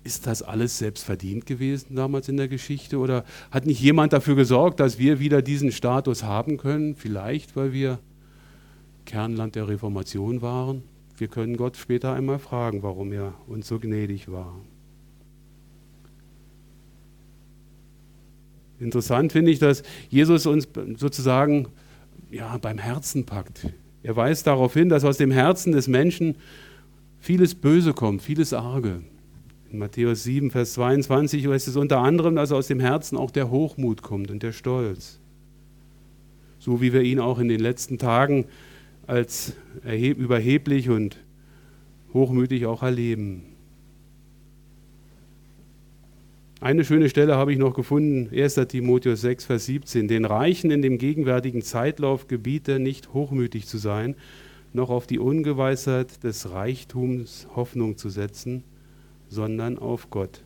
Ist 0.05 0.29
das 0.29 0.43
alles 0.43 0.79
selbst 0.79 1.03
verdient 1.03 1.47
gewesen 1.47 1.97
damals 1.97 2.29
in 2.29 2.37
der 2.37 2.47
Geschichte 2.47 2.99
oder 2.99 3.25
hat 3.51 3.67
nicht 3.67 3.81
jemand 3.81 4.13
dafür 4.13 4.37
gesorgt, 4.37 4.79
dass 4.79 5.01
wir 5.01 5.19
wieder 5.19 5.43
diesen 5.43 5.73
Status 5.73 6.23
haben 6.23 6.59
können? 6.59 6.95
Vielleicht, 6.95 7.57
weil 7.57 7.73
wir 7.73 7.99
Kernland 9.05 9.57
der 9.57 9.67
Reformation 9.67 10.43
waren. 10.43 10.85
Wir 11.17 11.27
können 11.27 11.57
Gott 11.57 11.77
später 11.77 12.13
einmal 12.13 12.39
fragen, 12.39 12.85
warum 12.85 13.11
er 13.11 13.35
uns 13.49 13.67
so 13.67 13.81
gnädig 13.81 14.31
war. 14.31 14.55
Interessant 18.81 19.33
finde 19.33 19.51
ich, 19.51 19.59
dass 19.59 19.83
Jesus 20.09 20.47
uns 20.47 20.69
sozusagen 20.97 21.69
ja, 22.31 22.57
beim 22.59 22.79
Herzen 22.79 23.25
packt. 23.25 23.69
Er 24.03 24.17
weist 24.17 24.47
darauf 24.47 24.75
hin, 24.75 24.89
dass 24.89 25.05
aus 25.05 25.17
dem 25.17 25.31
Herzen 25.31 25.73
des 25.73 25.89
Menschen 25.89 26.37
vieles 27.19 27.55
Böse 27.55 27.95
kommt, 27.95 28.23
vieles 28.23 28.53
Arge. 28.53 29.03
In 29.71 29.79
Matthäus 29.79 30.25
7, 30.25 30.51
Vers 30.51 30.75
22 30.75 31.47
heißt 31.47 31.69
es 31.69 31.77
unter 31.77 31.99
anderem, 31.99 32.37
dass 32.37 32.53
aus 32.53 32.67
dem 32.67 32.81
Herzen 32.81 33.17
auch 33.17 33.31
der 33.31 33.51
Hochmut 33.51 34.03
kommt 34.03 34.31
und 34.31 34.43
der 34.43 34.53
Stolz. 34.53 35.21
So 36.59 36.81
wie 36.81 36.93
wir 36.93 37.03
ihn 37.03 37.19
auch 37.19 37.39
in 37.39 37.49
den 37.49 37.61
letzten 37.61 37.99
Tagen 37.99 38.47
als 39.07 39.55
überheblich 39.85 40.91
und 40.91 41.19
hochmütig 42.13 42.67
auch 42.67 42.83
erleben. 42.83 43.54
Eine 46.61 46.85
schöne 46.85 47.09
Stelle 47.09 47.37
habe 47.37 47.53
ich 47.53 47.59
noch 47.59 47.75
gefunden, 47.75 48.31
1. 48.33 48.55
Timotheus 48.69 49.21
6, 49.23 49.45
Vers 49.45 49.67
17. 49.67 50.09
Den 50.09 50.25
Reichen 50.25 50.71
in 50.71 50.83
dem 50.83 50.99
gegenwärtigen 50.99 51.63
Zeitlauf 51.63 52.29
gebiete, 52.29 52.79
nicht 52.79 53.13
hochmütig 53.13 53.67
zu 53.67 53.77
sein, 53.77 54.15
noch 54.73 54.89
auf 54.89 55.07
die 55.07 55.19
Ungewissheit 55.19 56.23
des 56.23 56.51
Reichtums 56.51 57.49
Hoffnung 57.55 57.97
zu 57.97 58.09
setzen, 58.09 58.63
sondern 59.29 59.79
auf 59.79 60.11
Gott. 60.11 60.43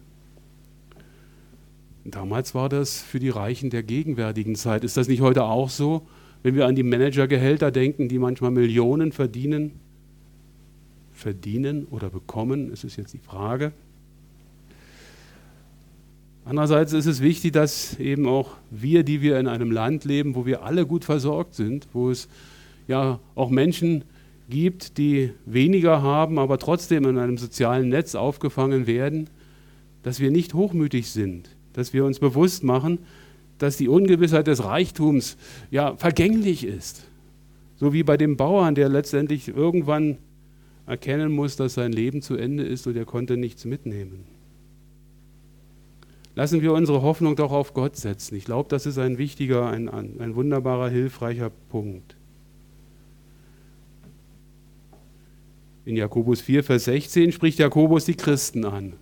Damals 2.05 2.55
war 2.55 2.71
das 2.71 3.03
für 3.03 3.21
die 3.21 3.29
Reichen 3.29 3.69
der 3.69 3.83
gegenwärtigen 3.83 4.55
Zeit. 4.55 4.85
Ist 4.85 4.97
das 4.97 5.09
nicht 5.09 5.21
heute 5.21 5.45
auch 5.45 5.69
so, 5.69 6.07
wenn 6.43 6.55
wir 6.55 6.67
an 6.67 6.75
die 6.75 6.83
Managergehälter 6.83 7.71
denken, 7.71 8.09
die 8.09 8.19
manchmal 8.19 8.50
Millionen 8.50 9.12
verdienen? 9.12 9.73
Verdienen 11.12 11.85
oder 11.85 12.09
bekommen, 12.09 12.73
ist 12.73 12.85
es 12.85 12.97
jetzt 12.97 13.12
die 13.12 13.19
Frage. 13.19 13.73
Andererseits 16.49 16.95
ist 16.95 17.05
es 17.05 17.21
wichtig, 17.21 17.52
dass 17.52 17.99
eben 17.99 18.26
auch 18.26 18.52
wir, 18.71 19.02
die 19.02 19.21
wir 19.21 19.38
in 19.38 19.49
einem 19.49 19.71
Land 19.71 20.07
leben, 20.07 20.35
wo 20.35 20.47
wir 20.47 20.62
alle 20.62 20.87
gut 20.87 21.05
versorgt 21.05 21.55
sind, 21.55 21.87
wo 21.93 22.09
es 22.09 22.26
ja 22.87 23.21
auch 23.35 23.50
Menschen 23.50 24.05
gibt, 24.49 24.97
die 24.97 25.33
weniger 25.45 26.00
haben, 26.00 26.38
aber 26.38 26.57
trotzdem 26.57 27.05
in 27.05 27.19
einem 27.19 27.37
sozialen 27.37 27.90
Netz 27.90 28.14
aufgefangen 28.14 28.87
werden, 28.87 29.28
dass 30.02 30.21
wir 30.21 30.31
nicht 30.31 30.55
hochmütig 30.55 31.11
sind, 31.11 31.50
dass 31.75 31.93
wir 31.93 32.07
uns 32.07 32.19
bewusst 32.19 32.64
machen, 32.64 33.00
dass 33.59 33.76
die 33.76 33.88
Ungewissheit 33.88 34.47
des 34.47 34.64
Reichtums 34.64 35.37
ja 35.71 35.97
vergänglich 35.97 36.64
ist. 36.64 37.05
So 37.76 37.93
wie 37.93 38.05
bei 38.05 38.17
dem 38.17 38.38
Bauern, 38.38 38.75
der 38.75 38.88
letztendlich 38.88 39.49
irgendwann 39.49 40.17
erkennen 40.87 41.31
muss, 41.31 41.57
dass 41.57 41.75
sein 41.75 41.93
Leben 41.93 42.23
zu 42.23 42.37
Ende 42.37 42.62
ist 42.62 42.87
und 42.87 42.97
er 42.97 43.05
konnte 43.05 43.37
nichts 43.37 43.67
mitnehmen. 43.67 44.38
Lassen 46.38 46.62
wir 46.62 46.73
unsere 46.73 47.02
Hoffnung 47.02 47.35
doch 47.35 47.50
auf 47.50 47.75
Gott 47.75 47.97
setzen. 47.97 48.37
Ich 48.37 48.45
glaube, 48.45 48.68
das 48.68 48.87
ist 48.87 48.97
ein 48.97 49.18
wichtiger, 49.18 49.66
ein, 49.66 49.88
ein 49.88 50.37
wunderbarer, 50.37 50.88
hilfreicher 50.88 51.50
Punkt. 51.50 52.14
In 55.85 55.97
Jakobus 55.97 56.40
4, 56.40 56.62
Vers 56.62 56.85
16 56.85 57.33
spricht 57.33 57.59
Jakobus 57.59 58.04
die 58.04 58.14
Christen 58.14 58.64
an. 58.64 58.92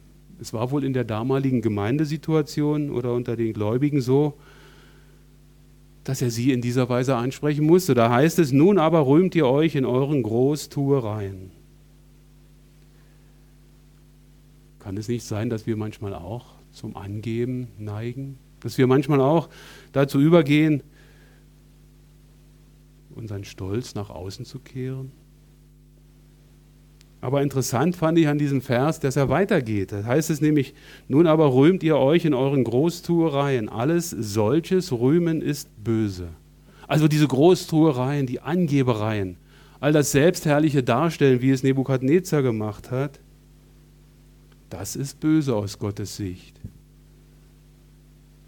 Es 0.41 0.55
war 0.55 0.71
wohl 0.71 0.83
in 0.83 0.95
der 0.95 1.05
damaligen 1.05 1.61
Gemeindesituation 1.61 2.91
oder 2.91 3.13
unter 3.13 3.37
den 3.37 3.53
Gläubigen 3.53 4.01
so, 4.01 4.39
dass 6.05 6.23
er 6.23 6.31
sie 6.31 6.53
in 6.53 6.63
dieser 6.63 6.89
Weise 6.89 7.17
ansprechen 7.17 7.67
musste. 7.67 7.93
Da 7.93 8.11
heißt 8.11 8.39
es, 8.39 8.51
nun 8.51 8.79
aber 8.79 9.07
rühmt 9.07 9.35
ihr 9.35 9.47
euch 9.47 9.75
in 9.75 9.85
euren 9.85 10.23
Großtuereien. 10.23 11.51
Kann 14.79 14.97
es 14.97 15.09
nicht 15.09 15.25
sein, 15.27 15.51
dass 15.51 15.67
wir 15.67 15.77
manchmal 15.77 16.15
auch 16.15 16.56
zum 16.77 16.95
Angeben 16.95 17.69
neigen, 17.79 18.39
dass 18.61 18.77
wir 18.79 18.87
manchmal 18.87 19.21
auch 19.21 19.49
dazu 19.93 20.21
übergehen, 20.21 20.83
unseren 23.15 23.45
Stolz 23.45 23.95
nach 23.95 24.11
außen 24.11 24.45
zu 24.45 24.59
kehren. 24.59 25.11
Aber 27.23 27.43
interessant 27.43 27.97
fand 27.97 28.19
ich 28.19 28.29
an 28.29 28.39
diesem 28.39 28.61
Vers, 28.61 29.01
dass 29.01 29.17
er 29.17 29.31
weitergeht. 29.31 29.91
Da 29.91 30.05
heißt 30.05 30.29
es 30.29 30.43
nämlich, 30.43 30.75
nun 31.09 31.27
aber 31.27 31.55
rühmt 31.55 31.83
ihr 31.83 31.97
euch 31.97 32.27
in 32.27 32.35
euren 32.35 32.63
Großtuereien. 32.63 33.71
Alles 33.71 34.11
solches 34.11 34.93
Rühmen 34.93 35.41
ist 35.41 35.71
böse. 35.83 36.29
Also 36.87 37.09
diese 37.09 37.27
Großtuereien, 37.27 38.27
die 38.27 38.43
Angebereien, 38.43 39.39
all 39.81 39.93
das 39.93 40.13
selbstherrliche 40.13 40.83
Darstellen, 40.83 41.41
wie 41.41 41.51
es 41.51 41.63
Nebukadnezar 41.63 42.43
gemacht 42.43 42.91
hat, 42.91 43.19
das 44.71 44.97
ist 44.97 45.21
böse 45.21 45.55
aus 45.55 45.79
Gottes 45.79 46.17
Sicht. 46.17 46.61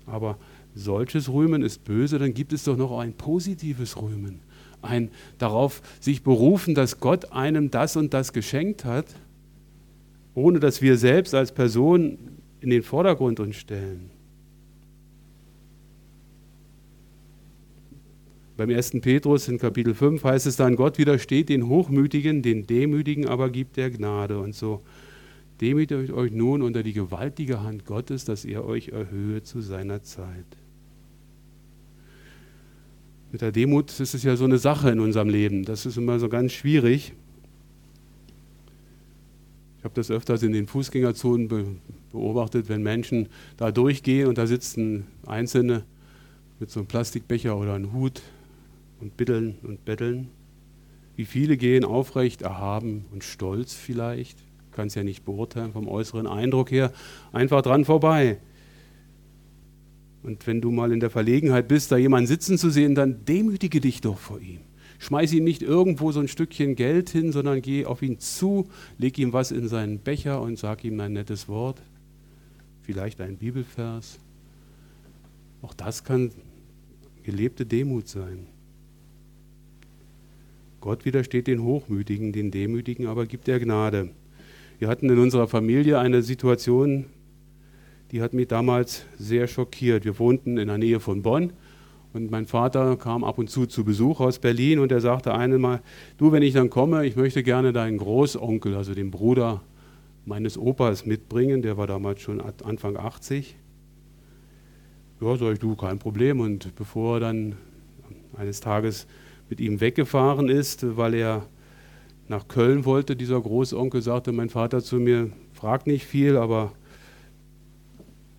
Aber 0.06 0.38
solches 0.74 1.28
Rühmen 1.28 1.62
ist 1.62 1.84
böse, 1.84 2.18
dann 2.18 2.34
gibt 2.34 2.52
es 2.52 2.64
doch 2.64 2.76
noch 2.76 2.98
ein 2.98 3.12
positives 3.12 4.00
Rühmen. 4.00 4.40
Ein 4.80 5.10
darauf 5.38 5.82
sich 6.00 6.22
berufen, 6.22 6.74
dass 6.74 7.00
Gott 7.00 7.32
einem 7.32 7.70
das 7.70 7.96
und 7.96 8.14
das 8.14 8.32
geschenkt 8.32 8.84
hat, 8.84 9.06
ohne 10.34 10.60
dass 10.60 10.82
wir 10.82 10.96
selbst 10.96 11.34
als 11.34 11.52
Person 11.52 12.18
in 12.60 12.70
den 12.70 12.82
Vordergrund 12.82 13.40
uns 13.40 13.56
stellen. 13.56 14.10
Beim 18.56 18.70
1. 18.70 19.00
Petrus 19.00 19.46
in 19.46 19.58
Kapitel 19.58 19.94
5 19.94 20.24
heißt 20.24 20.46
es 20.46 20.56
dann, 20.56 20.74
Gott 20.74 20.98
widersteht 20.98 21.48
den 21.48 21.68
Hochmütigen, 21.68 22.42
den 22.42 22.66
Demütigen 22.66 23.28
aber 23.28 23.50
gibt 23.50 23.78
er 23.78 23.88
Gnade. 23.88 24.40
Und 24.40 24.54
so 24.54 24.82
Demütigt 25.60 26.12
euch 26.12 26.32
nun 26.32 26.62
unter 26.62 26.82
die 26.82 26.92
gewaltige 26.92 27.62
Hand 27.62 27.84
Gottes, 27.84 28.24
dass 28.24 28.44
er 28.44 28.64
euch 28.64 28.88
erhöhe 28.88 29.42
zu 29.42 29.60
seiner 29.60 30.02
Zeit. 30.02 30.46
Mit 33.32 33.42
der 33.42 33.52
Demut 33.52 33.98
ist 34.00 34.14
es 34.14 34.22
ja 34.22 34.36
so 34.36 34.44
eine 34.44 34.58
Sache 34.58 34.90
in 34.90 35.00
unserem 35.00 35.28
Leben. 35.28 35.64
Das 35.64 35.84
ist 35.84 35.96
immer 35.96 36.18
so 36.18 36.28
ganz 36.28 36.52
schwierig. 36.52 37.12
habe 39.88 39.94
das 39.94 40.10
öfters 40.10 40.42
in 40.42 40.52
den 40.52 40.66
Fußgängerzonen 40.66 41.48
be 41.48 41.66
beobachtet, 42.10 42.70
wenn 42.70 42.82
Menschen 42.82 43.28
da 43.58 43.70
durchgehen 43.70 44.28
und 44.28 44.38
da 44.38 44.46
sitzen 44.46 45.06
Einzelne 45.26 45.84
mit 46.58 46.70
so 46.70 46.80
einem 46.80 46.86
Plastikbecher 46.86 47.54
oder 47.56 47.74
einem 47.74 47.92
Hut 47.92 48.22
und 49.00 49.16
bitteln 49.16 49.56
und 49.62 49.84
betteln. 49.84 50.28
Wie 51.16 51.26
viele 51.26 51.58
gehen 51.58 51.84
aufrecht, 51.84 52.40
erhaben 52.42 53.04
und 53.12 53.24
stolz 53.24 53.74
vielleicht, 53.74 54.38
kann 54.78 54.86
es 54.86 54.94
ja 54.94 55.02
nicht 55.02 55.24
beurteilen 55.24 55.72
vom 55.72 55.88
äußeren 55.88 56.28
Eindruck 56.28 56.70
her, 56.70 56.92
einfach 57.32 57.62
dran 57.62 57.84
vorbei. 57.84 58.38
Und 60.22 60.46
wenn 60.46 60.60
du 60.60 60.70
mal 60.70 60.92
in 60.92 61.00
der 61.00 61.10
Verlegenheit 61.10 61.66
bist, 61.66 61.90
da 61.90 61.96
jemanden 61.96 62.28
sitzen 62.28 62.58
zu 62.58 62.70
sehen, 62.70 62.94
dann 62.94 63.24
demütige 63.24 63.80
dich 63.80 64.00
doch 64.02 64.18
vor 64.18 64.38
ihm. 64.38 64.60
Schmeiß 65.00 65.32
ihm 65.32 65.42
nicht 65.42 65.62
irgendwo 65.62 66.12
so 66.12 66.20
ein 66.20 66.28
Stückchen 66.28 66.76
Geld 66.76 67.10
hin, 67.10 67.32
sondern 67.32 67.60
geh 67.60 67.86
auf 67.86 68.02
ihn 68.02 68.20
zu, 68.20 68.68
leg 68.98 69.18
ihm 69.18 69.32
was 69.32 69.50
in 69.50 69.66
seinen 69.66 69.98
Becher 69.98 70.40
und 70.40 70.60
sag 70.60 70.84
ihm 70.84 71.00
ein 71.00 71.12
nettes 71.12 71.48
Wort, 71.48 71.82
vielleicht 72.82 73.20
ein 73.20 73.36
Bibelvers. 73.36 74.20
Auch 75.60 75.74
das 75.74 76.04
kann 76.04 76.30
gelebte 77.24 77.66
Demut 77.66 78.06
sein. 78.06 78.46
Gott 80.80 81.04
widersteht 81.04 81.48
den 81.48 81.64
Hochmütigen, 81.64 82.32
den 82.32 82.52
Demütigen 82.52 83.08
aber 83.08 83.26
gibt 83.26 83.48
er 83.48 83.58
Gnade. 83.58 84.10
Wir 84.78 84.86
hatten 84.86 85.10
in 85.10 85.18
unserer 85.18 85.48
Familie 85.48 85.98
eine 85.98 86.22
Situation, 86.22 87.06
die 88.12 88.22
hat 88.22 88.32
mich 88.32 88.46
damals 88.46 89.04
sehr 89.18 89.48
schockiert. 89.48 90.04
Wir 90.04 90.20
wohnten 90.20 90.56
in 90.56 90.68
der 90.68 90.78
Nähe 90.78 91.00
von 91.00 91.22
Bonn 91.22 91.52
und 92.12 92.30
mein 92.30 92.46
Vater 92.46 92.96
kam 92.96 93.24
ab 93.24 93.38
und 93.38 93.50
zu 93.50 93.66
zu 93.66 93.82
Besuch 93.84 94.20
aus 94.20 94.38
Berlin 94.38 94.78
und 94.78 94.92
er 94.92 95.00
sagte 95.00 95.34
einmal, 95.34 95.80
du, 96.16 96.30
wenn 96.30 96.44
ich 96.44 96.54
dann 96.54 96.70
komme, 96.70 97.04
ich 97.04 97.16
möchte 97.16 97.42
gerne 97.42 97.72
deinen 97.72 97.98
Großonkel, 97.98 98.76
also 98.76 98.94
den 98.94 99.10
Bruder 99.10 99.62
meines 100.24 100.56
Opas 100.56 101.04
mitbringen, 101.04 101.60
der 101.60 101.76
war 101.76 101.88
damals 101.88 102.20
schon 102.20 102.40
Anfang 102.40 102.96
80. 102.96 103.56
Ja, 105.20 105.36
sag 105.36 105.54
ich, 105.54 105.58
du, 105.58 105.74
kein 105.74 105.98
Problem. 105.98 106.38
Und 106.38 106.76
bevor 106.76 107.16
er 107.16 107.20
dann 107.20 107.56
eines 108.36 108.60
Tages 108.60 109.08
mit 109.50 109.58
ihm 109.58 109.80
weggefahren 109.80 110.48
ist, 110.48 110.96
weil 110.96 111.14
er 111.14 111.48
nach 112.28 112.48
Köln 112.48 112.84
wollte, 112.84 113.16
dieser 113.16 113.40
Großonkel, 113.40 114.02
sagte 114.02 114.32
mein 114.32 114.50
Vater 114.50 114.82
zu 114.82 114.96
mir, 114.96 115.30
frag 115.52 115.86
nicht 115.86 116.06
viel, 116.06 116.36
aber 116.36 116.72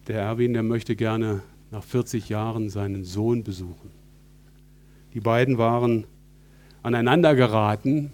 der 0.08 0.22
Erwin, 0.22 0.54
der 0.54 0.64
möchte 0.64 0.96
gerne 0.96 1.42
nach 1.72 1.84
40 1.84 2.30
Jahren 2.30 2.70
seinen 2.70 3.04
Sohn 3.04 3.44
besuchen. 3.44 3.92
Die 5.14 5.20
beiden 5.20 5.58
waren 5.58 6.06
aneinander 6.84 7.36
geraten 7.36 8.12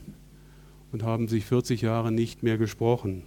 und 0.92 1.04
haben 1.04 1.28
sich 1.28 1.46
40 1.46 1.82
Jahre 1.82 2.12
nicht 2.12 2.42
mehr 2.42 2.58
gesprochen. 2.58 3.24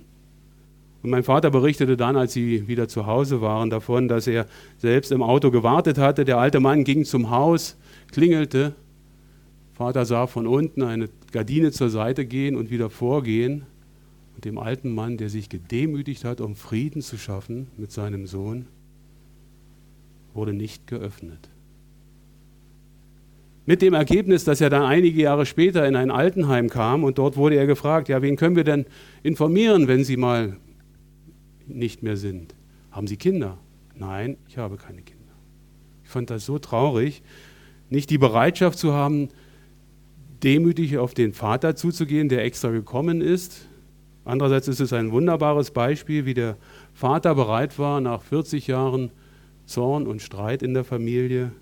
Und 1.02 1.10
mein 1.10 1.22
Vater 1.22 1.50
berichtete 1.50 1.96
dann, 1.96 2.16
als 2.16 2.32
sie 2.32 2.66
wieder 2.66 2.88
zu 2.88 3.06
Hause 3.06 3.40
waren, 3.40 3.70
davon, 3.70 4.08
dass 4.08 4.26
er 4.26 4.46
selbst 4.78 5.12
im 5.12 5.22
Auto 5.22 5.50
gewartet 5.50 5.96
hatte. 5.98 6.24
Der 6.24 6.38
alte 6.38 6.60
Mann 6.60 6.84
ging 6.84 7.04
zum 7.04 7.30
Haus, 7.30 7.76
klingelte. 8.10 8.74
Vater 9.74 10.04
sah 10.04 10.26
von 10.26 10.46
unten 10.46 10.82
eine 10.82 11.08
Gardine 11.32 11.72
zur 11.72 11.90
Seite 11.90 12.24
gehen 12.26 12.56
und 12.56 12.70
wieder 12.70 12.90
vorgehen. 12.90 13.64
Und 14.34 14.44
dem 14.44 14.58
alten 14.58 14.94
Mann, 14.94 15.16
der 15.16 15.28
sich 15.28 15.48
gedemütigt 15.48 16.24
hat, 16.24 16.40
um 16.40 16.54
Frieden 16.54 17.02
zu 17.02 17.18
schaffen 17.18 17.68
mit 17.76 17.90
seinem 17.90 18.26
Sohn, 18.26 18.66
wurde 20.32 20.52
nicht 20.52 20.86
geöffnet. 20.86 21.50
Mit 23.66 23.82
dem 23.82 23.92
Ergebnis, 23.92 24.44
dass 24.44 24.62
er 24.62 24.70
dann 24.70 24.84
einige 24.84 25.20
Jahre 25.20 25.44
später 25.44 25.86
in 25.86 25.94
ein 25.94 26.10
Altenheim 26.10 26.70
kam 26.70 27.04
und 27.04 27.18
dort 27.18 27.36
wurde 27.36 27.56
er 27.56 27.66
gefragt, 27.66 28.08
ja, 28.08 28.22
wen 28.22 28.36
können 28.36 28.56
wir 28.56 28.64
denn 28.64 28.86
informieren, 29.22 29.88
wenn 29.88 30.04
Sie 30.04 30.16
mal 30.16 30.56
nicht 31.66 32.02
mehr 32.02 32.16
sind? 32.16 32.54
Haben 32.90 33.06
Sie 33.06 33.18
Kinder? 33.18 33.58
Nein, 33.94 34.38
ich 34.48 34.56
habe 34.56 34.76
keine 34.76 35.02
Kinder. 35.02 35.34
Ich 36.02 36.08
fand 36.08 36.30
das 36.30 36.46
so 36.46 36.58
traurig, 36.58 37.22
nicht 37.90 38.08
die 38.08 38.16
Bereitschaft 38.16 38.78
zu 38.78 38.94
haben, 38.94 39.28
demütig 40.42 40.98
auf 40.98 41.14
den 41.14 41.32
Vater 41.32 41.76
zuzugehen, 41.76 42.28
der 42.28 42.44
extra 42.44 42.70
gekommen 42.70 43.20
ist. 43.20 43.66
Andererseits 44.24 44.68
ist 44.68 44.80
es 44.80 44.92
ein 44.92 45.10
wunderbares 45.10 45.70
Beispiel, 45.70 46.26
wie 46.26 46.34
der 46.34 46.56
Vater 46.92 47.34
bereit 47.34 47.78
war, 47.78 48.00
nach 48.00 48.22
40 48.22 48.66
Jahren 48.66 49.10
Zorn 49.66 50.06
und 50.06 50.22
Streit 50.22 50.62
in 50.62 50.74
der 50.74 50.84
Familie, 50.84 51.52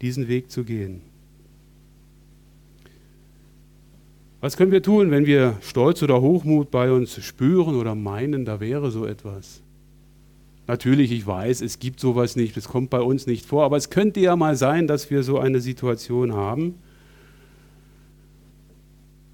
diesen 0.00 0.28
Weg 0.28 0.50
zu 0.50 0.64
gehen. 0.64 1.02
Was 4.40 4.56
können 4.56 4.72
wir 4.72 4.82
tun, 4.82 5.12
wenn 5.12 5.24
wir 5.24 5.56
Stolz 5.60 6.02
oder 6.02 6.20
Hochmut 6.20 6.72
bei 6.72 6.90
uns 6.90 7.22
spüren 7.24 7.76
oder 7.76 7.94
meinen, 7.94 8.44
da 8.44 8.58
wäre 8.58 8.90
so 8.90 9.06
etwas? 9.06 9.62
Natürlich, 10.66 11.12
ich 11.12 11.26
weiß, 11.26 11.60
es 11.60 11.78
gibt 11.78 12.00
sowas 12.00 12.34
nicht, 12.34 12.56
es 12.56 12.68
kommt 12.68 12.90
bei 12.90 13.00
uns 13.00 13.26
nicht 13.26 13.46
vor, 13.46 13.64
aber 13.64 13.76
es 13.76 13.88
könnte 13.88 14.20
ja 14.20 14.34
mal 14.34 14.56
sein, 14.56 14.86
dass 14.86 15.10
wir 15.10 15.22
so 15.22 15.38
eine 15.38 15.60
Situation 15.60 16.32
haben. 16.32 16.74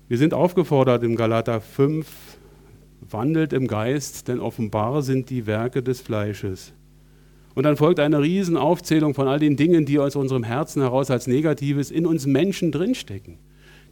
Wir 0.09 0.17
sind 0.17 0.33
aufgefordert 0.33 1.03
im 1.03 1.17
Galater 1.17 1.61
5, 1.61 2.07
wandelt 3.11 3.53
im 3.53 3.67
Geist, 3.67 4.29
denn 4.29 4.41
offenbar 4.41 5.03
sind 5.03 5.29
die 5.29 5.47
Werke 5.47 5.83
des 5.83 6.01
Fleisches. 6.01 6.73
Und 7.55 7.65
dann 7.65 7.77
folgt 7.77 8.01
eine 8.01 8.23
Riesenaufzählung 8.23 9.13
von 9.13 9.29
all 9.29 9.39
den 9.39 9.59
Dingen, 9.59 9.85
die 9.85 9.99
aus 9.99 10.17
unserem 10.17 10.45
Herzen 10.45 10.81
heraus 10.81 11.11
als 11.11 11.27
Negatives 11.27 11.91
in 11.91 12.07
uns 12.07 12.25
Menschen 12.25 12.73
drinstecken. 12.73 13.37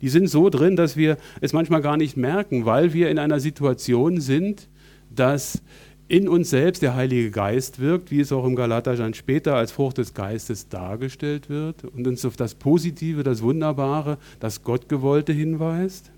Die 0.01 0.09
sind 0.09 0.29
so 0.29 0.49
drin, 0.49 0.75
dass 0.75 0.97
wir 0.97 1.19
es 1.43 1.53
manchmal 1.53 1.83
gar 1.83 1.99
nicht 1.99 2.17
merken, 2.17 2.65
weil 2.65 2.95
wir 2.95 3.11
in 3.11 3.19
einer 3.19 3.39
Situation 3.39 4.19
sind, 4.19 4.71
dass 5.15 5.61
in 6.09 6.29
uns 6.29 6.51
selbst 6.51 6.83
der 6.83 6.95
Heilige 6.95 7.31
Geist 7.31 7.81
wirkt, 7.81 8.11
wie 8.11 8.21
es 8.21 8.33
auch 8.33 8.45
im 8.45 8.55
Galater 8.55 8.95
dann 8.95 9.15
später 9.15 9.57
als 9.57 9.73
Frucht 9.73 9.99
des 9.99 10.15
Geistes 10.15 10.69
dargestellt 10.69 11.49
wird 11.51 11.85
und 11.85 12.07
uns 12.07 12.25
auf 12.25 12.37
das 12.37 12.55
Positive, 12.55 13.23
das 13.23 13.43
Wunderbare, 13.43 14.19
das 14.39 14.63
Gottgewollte 14.63 15.33
hinweist. 15.33 16.13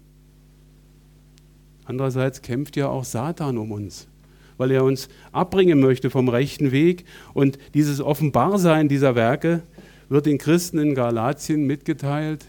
Andererseits 1.86 2.42
kämpft 2.42 2.76
ja 2.76 2.88
auch 2.88 3.04
Satan 3.04 3.56
um 3.56 3.72
uns 3.72 4.08
weil 4.58 4.72
er 4.72 4.84
uns 4.84 5.08
abbringen 5.32 5.80
möchte 5.80 6.10
vom 6.10 6.28
rechten 6.28 6.72
Weg. 6.72 7.04
Und 7.32 7.58
dieses 7.72 8.02
Offenbarsein 8.02 8.88
dieser 8.88 9.14
Werke 9.14 9.62
wird 10.10 10.26
den 10.26 10.36
Christen 10.36 10.78
in 10.78 10.94
Galatien 10.94 11.66
mitgeteilt, 11.66 12.44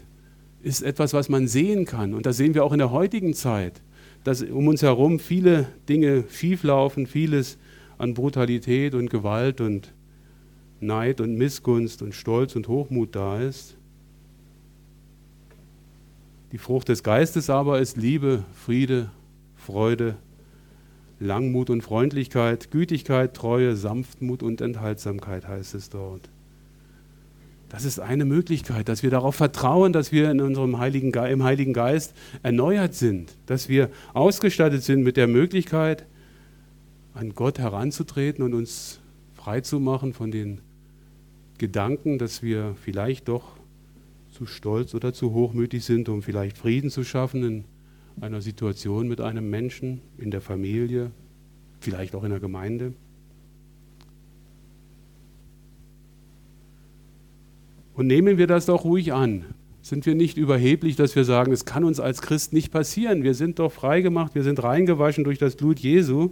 ist 0.62 0.82
etwas, 0.82 1.14
was 1.14 1.30
man 1.30 1.48
sehen 1.48 1.86
kann. 1.86 2.12
Und 2.12 2.26
das 2.26 2.36
sehen 2.36 2.54
wir 2.54 2.64
auch 2.64 2.72
in 2.72 2.78
der 2.78 2.90
heutigen 2.90 3.32
Zeit, 3.32 3.80
dass 4.24 4.42
um 4.42 4.68
uns 4.68 4.82
herum 4.82 5.18
viele 5.18 5.68
Dinge 5.88 6.24
schieflaufen, 6.30 7.06
vieles 7.06 7.58
an 7.98 8.14
Brutalität 8.14 8.94
und 8.94 9.10
Gewalt 9.10 9.60
und 9.60 9.92
Neid 10.80 11.20
und 11.20 11.36
Missgunst 11.36 12.02
und 12.02 12.14
Stolz 12.14 12.56
und 12.56 12.68
Hochmut 12.68 13.14
da 13.14 13.40
ist. 13.40 13.76
Die 16.52 16.58
Frucht 16.58 16.88
des 16.88 17.02
Geistes 17.02 17.48
aber 17.48 17.80
ist 17.80 17.96
Liebe, 17.96 18.44
Friede, 18.54 19.10
Freude, 19.54 20.16
Langmut 21.20 21.68
und 21.68 21.82
Freundlichkeit, 21.82 22.70
Gütigkeit, 22.70 23.34
Treue, 23.34 23.76
Sanftmut 23.76 24.42
und 24.42 24.60
Enthaltsamkeit 24.60 25.46
heißt 25.46 25.74
es 25.74 25.90
dort. 25.90 26.30
Das 27.70 27.84
ist 27.84 28.00
eine 28.00 28.24
Möglichkeit, 28.24 28.88
dass 28.88 29.04
wir 29.04 29.10
darauf 29.10 29.36
vertrauen, 29.36 29.92
dass 29.92 30.10
wir 30.10 30.28
in 30.30 30.40
unserem 30.40 30.78
Heiligen 30.78 31.12
im 31.12 31.44
Heiligen 31.44 31.72
Geist 31.72 32.14
erneuert 32.42 32.94
sind, 32.94 33.36
dass 33.46 33.68
wir 33.68 33.90
ausgestattet 34.12 34.82
sind 34.82 35.04
mit 35.04 35.16
der 35.16 35.28
Möglichkeit, 35.28 36.04
an 37.14 37.32
Gott 37.34 37.60
heranzutreten 37.60 38.44
und 38.44 38.54
uns 38.54 39.00
freizumachen 39.34 40.12
von 40.12 40.32
den 40.32 40.60
Gedanken, 41.58 42.18
dass 42.18 42.42
wir 42.42 42.74
vielleicht 42.82 43.28
doch 43.28 43.56
zu 44.32 44.46
stolz 44.46 44.94
oder 44.94 45.12
zu 45.12 45.32
hochmütig 45.32 45.84
sind, 45.84 46.08
um 46.08 46.22
vielleicht 46.22 46.58
Frieden 46.58 46.90
zu 46.90 47.04
schaffen 47.04 47.44
in 47.44 47.64
einer 48.20 48.40
Situation 48.40 49.06
mit 49.06 49.20
einem 49.20 49.48
Menschen 49.48 50.00
in 50.18 50.32
der 50.32 50.40
Familie, 50.40 51.12
vielleicht 51.78 52.16
auch 52.16 52.24
in 52.24 52.30
der 52.30 52.40
Gemeinde. 52.40 52.94
Und 58.00 58.06
nehmen 58.06 58.38
wir 58.38 58.46
das 58.46 58.64
doch 58.64 58.84
ruhig 58.84 59.12
an. 59.12 59.44
Sind 59.82 60.06
wir 60.06 60.14
nicht 60.14 60.38
überheblich, 60.38 60.96
dass 60.96 61.14
wir 61.16 61.26
sagen, 61.26 61.52
es 61.52 61.66
kann 61.66 61.84
uns 61.84 62.00
als 62.00 62.22
Christ 62.22 62.54
nicht 62.54 62.72
passieren. 62.72 63.24
Wir 63.24 63.34
sind 63.34 63.58
doch 63.58 63.70
freigemacht, 63.70 64.34
wir 64.34 64.42
sind 64.42 64.62
reingewaschen 64.62 65.22
durch 65.22 65.36
das 65.36 65.54
Blut 65.54 65.78
Jesu. 65.78 66.30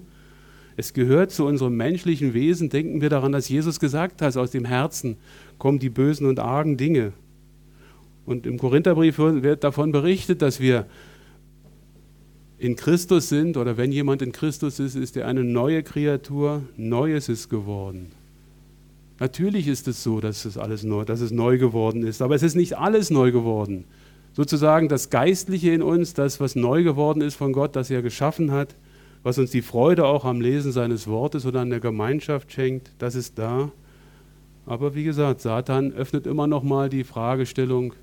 Es 0.78 0.94
gehört 0.94 1.30
zu 1.30 1.44
unserem 1.44 1.76
menschlichen 1.76 2.32
Wesen. 2.32 2.70
Denken 2.70 3.02
wir 3.02 3.10
daran, 3.10 3.32
dass 3.32 3.50
Jesus 3.50 3.80
gesagt 3.80 4.22
hat, 4.22 4.34
aus 4.38 4.50
dem 4.50 4.64
Herzen 4.64 5.18
kommen 5.58 5.78
die 5.78 5.90
bösen 5.90 6.26
und 6.26 6.40
argen 6.40 6.78
Dinge. 6.78 7.12
Und 8.24 8.46
im 8.46 8.56
Korintherbrief 8.56 9.18
wird 9.18 9.62
davon 9.62 9.92
berichtet, 9.92 10.40
dass 10.40 10.60
wir 10.60 10.86
in 12.56 12.76
Christus 12.76 13.28
sind 13.28 13.58
oder 13.58 13.76
wenn 13.76 13.92
jemand 13.92 14.22
in 14.22 14.32
Christus 14.32 14.80
ist, 14.80 14.94
ist 14.94 15.18
er 15.18 15.26
eine 15.26 15.44
neue 15.44 15.82
Kreatur, 15.82 16.62
Neues 16.78 17.28
ist 17.28 17.50
geworden. 17.50 18.12
Natürlich 19.20 19.66
ist 19.66 19.88
es 19.88 20.02
so, 20.02 20.20
dass 20.20 20.44
es 20.44 20.56
alles 20.56 20.84
neu, 20.84 21.04
dass 21.04 21.20
es 21.20 21.32
neu 21.32 21.58
geworden 21.58 22.06
ist, 22.06 22.22
aber 22.22 22.34
es 22.34 22.42
ist 22.42 22.54
nicht 22.54 22.78
alles 22.78 23.10
neu 23.10 23.32
geworden. 23.32 23.84
Sozusagen 24.32 24.88
das 24.88 25.10
Geistliche 25.10 25.72
in 25.72 25.82
uns, 25.82 26.14
das, 26.14 26.38
was 26.38 26.54
neu 26.54 26.84
geworden 26.84 27.20
ist 27.20 27.34
von 27.34 27.52
Gott, 27.52 27.74
das 27.74 27.90
er 27.90 28.02
geschaffen 28.02 28.52
hat, 28.52 28.76
was 29.24 29.38
uns 29.38 29.50
die 29.50 29.62
Freude 29.62 30.06
auch 30.06 30.24
am 30.24 30.40
Lesen 30.40 30.70
seines 30.70 31.08
Wortes 31.08 31.44
oder 31.44 31.60
an 31.60 31.70
der 31.70 31.80
Gemeinschaft 31.80 32.52
schenkt, 32.52 32.92
das 32.98 33.16
ist 33.16 33.38
da. 33.38 33.72
Aber 34.64 34.94
wie 34.94 35.02
gesagt, 35.02 35.40
Satan 35.40 35.92
öffnet 35.92 36.26
immer 36.26 36.46
noch 36.46 36.62
mal 36.62 36.88
die 36.88 37.02
Fragestellung, 37.02 37.94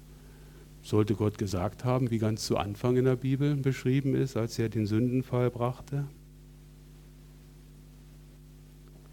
sollte 0.82 1.15
Gott 1.15 1.38
gesagt 1.38 1.86
haben, 1.86 2.12
wie 2.12 2.17
ganz 2.17 2.45
zu 2.45 2.58
Anfang 2.58 2.97
in 2.97 3.06
der 3.06 3.15
Bibel 3.15 3.56
beschrieben 3.56 4.15
ist, 4.15 4.36
als 4.36 4.60
er 4.60 4.67
den 4.67 4.86
Sündenfall 4.86 5.49
brachte? 5.49 6.06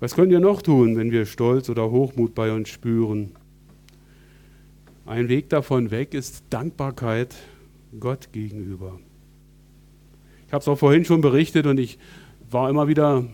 Was 0.03 0.17
können 0.17 0.33
wir 0.33 0.41
noch 0.41 0.62
tun, 0.62 0.97
wenn 0.97 1.12
wir 1.12 1.27
Stolz 1.27 1.71
oder 1.71 1.93
Hochmut 1.93 2.35
bei 2.35 2.53
uns 2.53 2.69
spüren? 2.69 3.31
Ein 5.07 5.29
Weg 5.29 5.49
davon 5.49 5.93
weg 5.93 6.12
ist 6.12 6.43
Dankbarkeit 6.51 7.37
Gott 8.01 8.33
gegenüber. 8.33 8.99
Ich 10.49 10.53
habe 10.53 10.61
es 10.61 10.67
auch 10.67 10.77
vorhin 10.77 11.05
schon 11.05 11.21
berichtet 11.21 11.67
und 11.67 11.79
ich 11.79 12.01
war 12.51 12.69
immer 12.69 12.88
wieder 12.88 13.27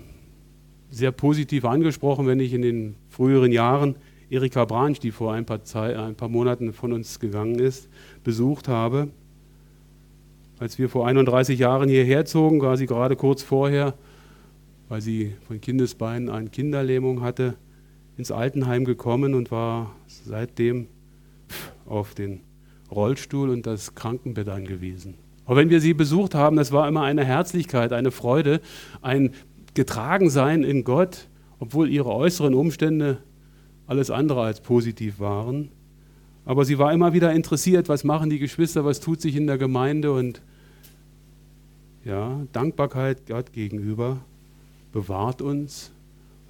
sehr 0.91 1.11
positiv 1.11 1.65
angesprochen, 1.65 2.27
wenn 2.27 2.39
ich 2.39 2.53
in 2.53 2.61
den 2.61 2.97
früheren 3.09 3.51
Jahren 3.51 3.97
Erika 4.29 4.67
Branch, 4.67 4.99
die 5.01 5.11
vor 5.11 5.33
ein 5.33 5.47
paar, 5.47 5.65
Zeit, 5.65 5.97
ein 5.97 6.17
paar 6.17 6.29
Monaten 6.29 6.75
von 6.75 6.93
uns 6.93 7.19
gegangen 7.19 7.59
ist, 7.61 7.89
besucht 8.25 8.69
habe. 8.69 9.09
Als 10.59 10.79
wir 10.79 10.91
vor 10.91 11.07
31 11.07 11.59
Jahren 11.59 11.89
hierher 11.89 12.27
zogen, 12.27 12.61
war 12.61 12.77
sie 12.77 12.85
gerade 12.85 13.17
kurz 13.17 13.43
vorher, 13.43 13.95
weil 14.89 15.01
sie 15.01 15.35
von 15.47 15.61
Kindesbeinen 15.61 16.29
eine 16.29 16.49
Kinderlähmung 16.49 17.23
hatte, 17.23 17.55
ins 18.17 18.33
Altenheim 18.33 18.85
gekommen 18.85 19.35
und 19.35 19.51
war 19.51 19.95
seitdem 20.07 20.89
auf 21.87 22.15
den 22.15 22.41
Rollstuhl 22.91 23.51
und 23.51 23.67
das 23.67 23.95
Krankenbett 23.95 24.49
angewiesen. 24.49 25.15
Aber 25.45 25.57
wenn 25.57 25.71
wir 25.71 25.81
sie 25.81 25.95
besucht 25.95 26.35
haben, 26.35 26.57
das 26.57 26.73
war 26.73 26.89
immer 26.89 27.03
eine 27.03 27.25
Herzlichkeit, 27.25 27.93
eine 27.93 28.11
Freude, 28.11 28.61
ein 29.01 29.31
Getragensein 29.75 30.63
in 30.63 30.85
Gott, 30.85 31.29
obwohl 31.59 31.89
ihre 31.89 32.13
äußeren 32.13 32.55
Umstände 32.55 33.19
alles 33.87 34.11
andere 34.11 34.43
als 34.43 34.61
positiv 34.61 35.21
waren. 35.21 35.71
Aber 36.45 36.65
sie 36.65 36.79
war 36.79 36.93
immer 36.93 37.13
wieder 37.13 37.33
interessiert, 37.33 37.89
was 37.89 38.05
machen 38.05 38.31
die 38.31 38.39
Geschwister, 38.39 38.85
was 38.85 39.01
tut 39.01 39.21
sich 39.21 39.37
in 39.37 39.47
der 39.47 39.59
Gemeinde 39.59 40.13
und 40.13 40.43
ja, 42.05 42.41
Dankbarkeit 42.53 43.27
Gott 43.27 43.53
gegenüber 43.53 44.19
bewahrt 44.99 45.43
uns 45.43 45.93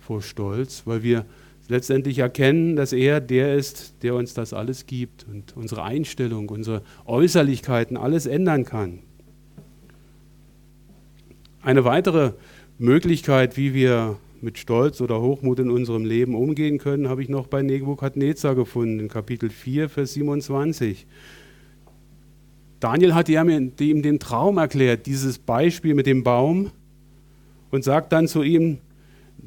vor 0.00 0.22
Stolz, 0.22 0.84
weil 0.86 1.02
wir 1.02 1.26
letztendlich 1.68 2.18
erkennen, 2.20 2.76
dass 2.76 2.94
er 2.94 3.20
der 3.20 3.54
ist, 3.54 3.92
der 4.02 4.14
uns 4.14 4.32
das 4.32 4.54
alles 4.54 4.86
gibt 4.86 5.26
und 5.30 5.54
unsere 5.54 5.82
Einstellung, 5.82 6.48
unsere 6.48 6.80
Äußerlichkeiten 7.04 7.98
alles 7.98 8.24
ändern 8.24 8.64
kann. 8.64 9.00
Eine 11.60 11.84
weitere 11.84 12.32
Möglichkeit, 12.78 13.58
wie 13.58 13.74
wir 13.74 14.16
mit 14.40 14.56
Stolz 14.56 15.02
oder 15.02 15.20
Hochmut 15.20 15.58
in 15.58 15.70
unserem 15.70 16.06
Leben 16.06 16.34
umgehen 16.34 16.78
können, 16.78 17.10
habe 17.10 17.22
ich 17.22 17.28
noch 17.28 17.48
bei 17.48 17.60
Nebukadnezar 17.60 18.54
gefunden, 18.54 18.98
in 18.98 19.08
Kapitel 19.08 19.50
4, 19.50 19.90
Vers 19.90 20.14
27. 20.14 21.06
Daniel 22.80 23.14
hat 23.14 23.28
ihm 23.28 24.02
den 24.02 24.18
Traum 24.18 24.56
erklärt, 24.56 25.04
dieses 25.04 25.38
Beispiel 25.38 25.94
mit 25.94 26.06
dem 26.06 26.22
Baum, 26.22 26.70
und 27.70 27.84
sagt 27.84 28.12
dann 28.12 28.28
zu 28.28 28.42
ihm, 28.42 28.78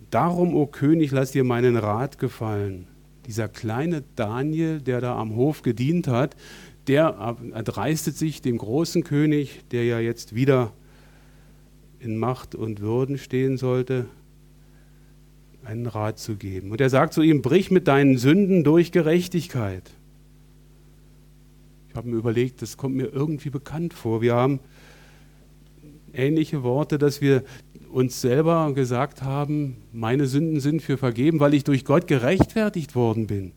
Darum, 0.10 0.56
o 0.56 0.68
König, 0.68 1.12
lass 1.12 1.32
dir 1.32 1.44
meinen 1.44 1.78
Rat 1.78 2.18
gefallen. 2.18 2.88
Dieser 3.28 3.48
kleine 3.48 4.04
Daniel, 4.16 4.82
der 4.82 5.00
da 5.00 5.18
am 5.18 5.36
Hof 5.36 5.62
gedient 5.62 6.08
hat, 6.08 6.36
der 6.88 7.38
erdreistet 7.54 8.18
sich 8.18 8.42
dem 8.42 8.58
großen 8.58 9.04
König, 9.04 9.62
der 9.72 9.86
ja 9.86 10.00
jetzt 10.00 10.36
wieder 10.36 10.74
in 12.00 12.18
Macht 12.18 12.56
und 12.56 12.82
Würden 12.82 13.18
stehen 13.18 13.58
sollte, 13.58 14.08
einen 15.64 15.86
Rat 15.86 16.20
zu 16.20 16.36
geben. 16.36 16.72
Und 16.72 16.82
er 16.82 16.90
sagt 16.90 17.14
zu 17.14 17.22
ihm, 17.22 17.42
brich 17.42 17.70
mit 17.70 17.88
deinen 17.88 18.18
Sünden 18.18 18.64
durch 18.64 18.92
Gerechtigkeit. 18.92 19.92
Ich 21.90 21.96
habe 21.96 22.10
mir 22.10 22.18
überlegt, 22.18 22.62
das 22.62 22.78
kommt 22.78 22.96
mir 22.96 23.14
irgendwie 23.14 23.50
bekannt 23.50 23.94
vor. 23.94 24.22
Wir 24.22 24.34
haben 24.34 24.60
ähnliche 26.14 26.64
Worte, 26.64 26.98
dass 26.98 27.22
wir 27.22 27.44
uns 27.91 28.21
selber 28.21 28.73
gesagt 28.73 29.21
haben, 29.21 29.77
meine 29.91 30.25
Sünden 30.25 30.60
sind 30.60 30.82
für 30.82 30.97
vergeben, 30.97 31.39
weil 31.39 31.54
ich 31.54 31.63
durch 31.63 31.86
Gott 31.86 32.08
gerechtfertigt 32.08 32.95
worden 32.95 33.27
bin. 33.27 33.51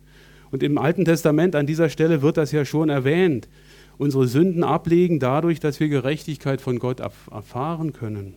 Und 0.51 0.63
im 0.63 0.79
Alten 0.79 1.05
Testament 1.05 1.57
an 1.57 1.67
dieser 1.67 1.89
Stelle 1.89 2.23
wird 2.23 2.37
das 2.37 2.53
ja 2.53 2.65
schon 2.65 2.89
erwähnt. 2.89 3.49
Unsere 3.97 4.27
Sünden 4.27 4.65
ablegen 4.65 5.19
dadurch, 5.21 5.61
dass 5.61 5.81
wir 5.81 5.89
Gerechtigkeit 5.89 6.61
von 6.61 6.79
Gott 6.79 7.01
erfahren 7.01 7.93
können. 7.93 8.35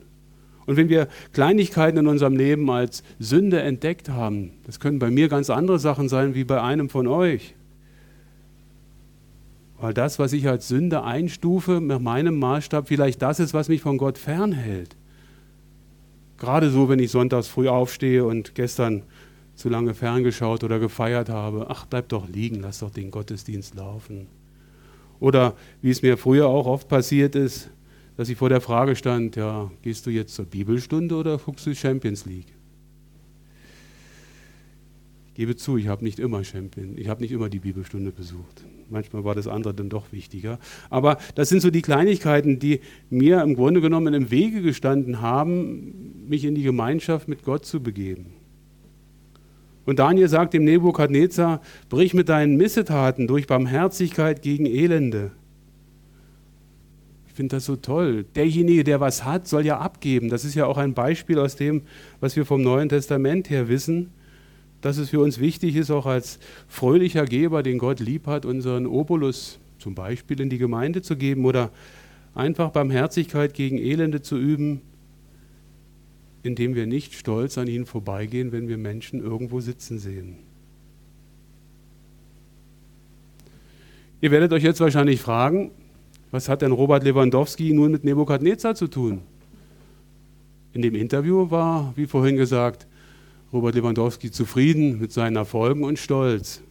Und 0.65 0.75
wenn 0.75 0.89
wir 0.89 1.07
Kleinigkeiten 1.33 1.97
in 1.97 2.07
unserem 2.07 2.36
Leben 2.36 2.69
als 2.69 3.01
Sünde 3.19 3.62
entdeckt 3.62 4.10
haben, 4.10 4.51
das 4.65 4.79
können 4.79 4.99
bei 4.99 5.10
mir 5.10 5.29
ganz 5.29 5.49
andere 5.49 5.79
Sachen 5.79 6.10
sein 6.10 6.36
wie 6.36 6.43
bei 6.43 6.62
einem 6.62 6.89
von 6.89 7.07
euch. 7.07 7.55
Weil 9.79 9.93
das, 9.93 10.19
was 10.19 10.33
ich 10.33 10.47
als 10.47 10.67
Sünde 10.67 11.03
einstufe, 11.03 11.79
nach 11.81 11.99
meinem 11.99 12.38
Maßstab 12.38 12.88
vielleicht 12.88 13.21
das 13.21 13.39
ist, 13.39 13.53
was 13.53 13.69
mich 13.69 13.81
von 13.81 13.97
Gott 13.97 14.17
fernhält. 14.17 14.95
Gerade 16.38 16.69
so, 16.69 16.88
wenn 16.89 17.00
ich 17.00 17.12
sonntags 17.12 17.47
früh 17.47 17.67
aufstehe 17.67 18.26
und 18.26 18.56
gestern 18.56 19.04
zu 19.56 19.69
lange 19.69 19.95
ferngeschaut 19.95 20.63
oder 20.63 20.80
gefeiert 20.80 21.30
habe. 21.30 21.65
Ach, 21.69 21.86
bleib 21.86 22.10
doch 22.10 22.30
liegen, 22.30 22.62
lass 22.62 22.80
doch 22.80 22.91
den 22.91 23.10
Gottesdienst 23.10 23.76
laufen. 23.76 24.28
Oder 25.19 25.56
wie 25.82 25.89
es 25.89 26.04
mir 26.04 26.15
früher 26.17 26.47
auch 26.47 26.67
oft 26.67 26.88
passiert 26.88 27.36
ist, 27.36 27.71
dass 28.17 28.30
ich 28.30 28.38
vor 28.38 28.50
der 28.50 28.62
Frage 28.62 28.95
stand, 28.95 29.36
ja, 29.36 29.71
gehst 29.82 30.06
du 30.06 30.12
jetzt 30.12 30.36
zur 30.36 30.45
Bibelstunde 30.45 31.15
oder 31.15 31.38
guckst 31.39 31.65
du 31.65 31.76
Champions 31.76 32.26
League? 32.26 32.54
Ich 35.30 35.34
gebe 35.34 35.56
zu, 35.56 35.78
ich 35.78 35.88
habe 35.88 36.04
nicht 36.04 36.19
immer 36.19 36.43
Champion, 36.43 36.97
ich 36.97 37.10
habe 37.10 37.21
nicht 37.21 37.32
immer 37.32 37.50
die 37.50 37.60
Bibelstunde 37.60 38.12
besucht. 38.12 38.63
Manchmal 38.89 39.23
war 39.23 39.36
das 39.36 39.47
andere 39.47 39.73
dann 39.73 39.89
doch 39.89 40.12
wichtiger. 40.12 40.60
Aber 40.89 41.17
das 41.36 41.50
sind 41.50 41.62
so 41.62 41.69
die 41.69 41.82
Kleinigkeiten, 41.82 42.58
die 42.58 42.80
mir 43.10 43.41
im 43.41 43.56
Grunde 43.56 43.82
genommen 43.82 44.13
im 44.13 44.32
Wege 44.32 44.62
gestanden 44.62 45.21
haben, 45.21 46.07
mich 46.30 46.46
in 46.46 46.56
die 46.56 46.63
Gemeinschaft 46.63 47.28
mit 47.28 47.44
Gott 47.44 47.66
zu 47.66 47.82
begeben. 47.82 48.34
Und 49.86 50.00
Daniel 50.00 50.28
sagt 50.28 50.54
dem 50.54 50.66
Nebukadnezar, 50.66 51.62
brich 51.90 52.13
mit 52.13 52.30
deinen 52.30 52.58
Missetaten 52.58 53.28
durch 53.28 53.48
Barmherzigkeit 53.48 54.42
gegen 54.42 54.66
Elende 54.66 55.32
finde 57.38 57.56
das 57.56 57.66
so 57.66 57.76
toll. 57.76 58.26
Derjenige, 58.36 58.84
der 58.84 59.00
was 59.00 59.24
hat, 59.24 59.48
soll 59.48 59.66
ja 59.66 59.78
abgeben. 59.78 60.28
Das 60.30 60.44
ist 60.44 60.56
ja 60.56 60.66
auch 60.66 60.78
ein 60.78 60.96
Beispiel 60.96 61.38
aus 61.38 61.56
dem, 61.56 61.84
was 62.20 62.36
wir 62.36 62.46
vom 62.46 62.63
Neuen 62.63 62.90
Testament 62.90 63.50
her 63.50 63.70
wissen, 63.70 64.10
dass 64.82 64.98
es 64.98 65.12
für 65.12 65.20
uns 65.20 65.40
wichtig 65.40 65.76
ist, 65.76 65.92
auch 65.92 66.08
als 66.08 66.40
fröhlicher 66.68 67.26
Geber, 67.26 67.62
den 67.62 67.78
Gott 67.78 68.00
lieb 68.00 68.26
hat, 68.26 68.46
unseren 68.46 68.88
Obolus 68.88 69.60
zum 69.78 69.94
Beispiel 69.94 70.42
in 70.42 70.50
die 70.50 70.58
Gemeinde 70.58 71.04
zu 71.04 71.16
geben 71.16 71.46
oder 71.46 71.70
einfach 72.34 72.72
Barmherzigkeit 72.72 73.54
gegen 73.54 73.78
Elende 73.78 74.24
zu 74.24 74.36
üben, 74.36 74.82
indem 76.47 76.75
wir 76.75 76.88
nicht 76.88 77.13
stolz 77.13 77.57
an 77.57 77.67
ihnen 77.67 77.86
vorbeigehen, 77.86 78.51
wenn 78.53 78.69
wir 78.69 78.77
Menschen 78.77 79.21
irgendwo 79.21 79.60
sitzen 79.60 79.99
sehen. 79.99 80.38
Ihr 84.21 84.31
werdet 84.31 84.53
euch 84.53 84.63
jetzt 84.63 84.79
wahrscheinlich 84.79 85.21
fragen, 85.21 85.71
was 86.31 86.49
hat 86.49 86.62
denn 86.62 86.71
Robert 86.71 87.03
Lewandowski 87.03 87.73
nun 87.73 87.91
mit 87.91 88.03
Nebukadnezar 88.03 88.75
zu 88.75 88.88
tun? 88.88 89.21
In 90.73 90.81
dem 90.81 90.95
Interview 90.95 91.51
war, 91.51 91.93
wie 91.95 92.07
vorhin 92.07 92.38
gesagt, 92.38 92.88
Robert 93.51 93.75
Lewandowski 93.75 94.31
zufrieden 94.31 94.99
mit 94.99 95.12
seinen 95.12 95.36
Erfolgen 95.36 95.83
und 95.83 95.99
stolz. 95.99 96.62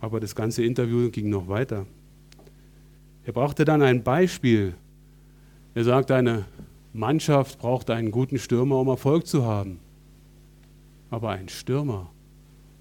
Aber 0.00 0.20
das 0.20 0.34
ganze 0.34 0.62
Interview 0.62 1.10
ging 1.10 1.30
noch 1.30 1.48
weiter. 1.48 1.86
Er 3.24 3.32
brachte 3.32 3.64
dann 3.64 3.82
ein 3.82 4.02
Beispiel. 4.02 4.74
Er 5.74 5.84
sagt, 5.84 6.10
eine 6.10 6.44
Mannschaft 6.94 7.58
braucht 7.58 7.90
einen 7.90 8.12
guten 8.12 8.38
Stürmer, 8.38 8.78
um 8.78 8.86
Erfolg 8.86 9.26
zu 9.26 9.44
haben. 9.44 9.80
Aber 11.10 11.30
ein 11.30 11.48
Stürmer 11.48 12.10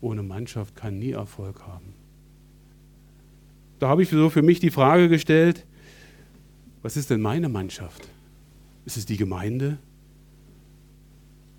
ohne 0.02 0.22
Mannschaft 0.22 0.76
kann 0.76 1.00
nie 1.00 1.12
Erfolg 1.12 1.66
haben. 1.66 1.94
Da 3.80 3.90
habe 3.90 4.04
ich 4.04 4.10
so 4.10 4.30
für 4.30 4.44
mich 4.44 4.60
die 4.60 4.70
Frage 4.70 5.10
gestellt, 5.10 5.66
was 6.84 6.96
ist 6.96 7.10
denn 7.10 7.22
meine 7.22 7.50
Mannschaft? 7.50 8.08
Ist 8.86 8.98
es 8.98 9.06
die 9.08 9.18
Gemeinde? 9.18 9.80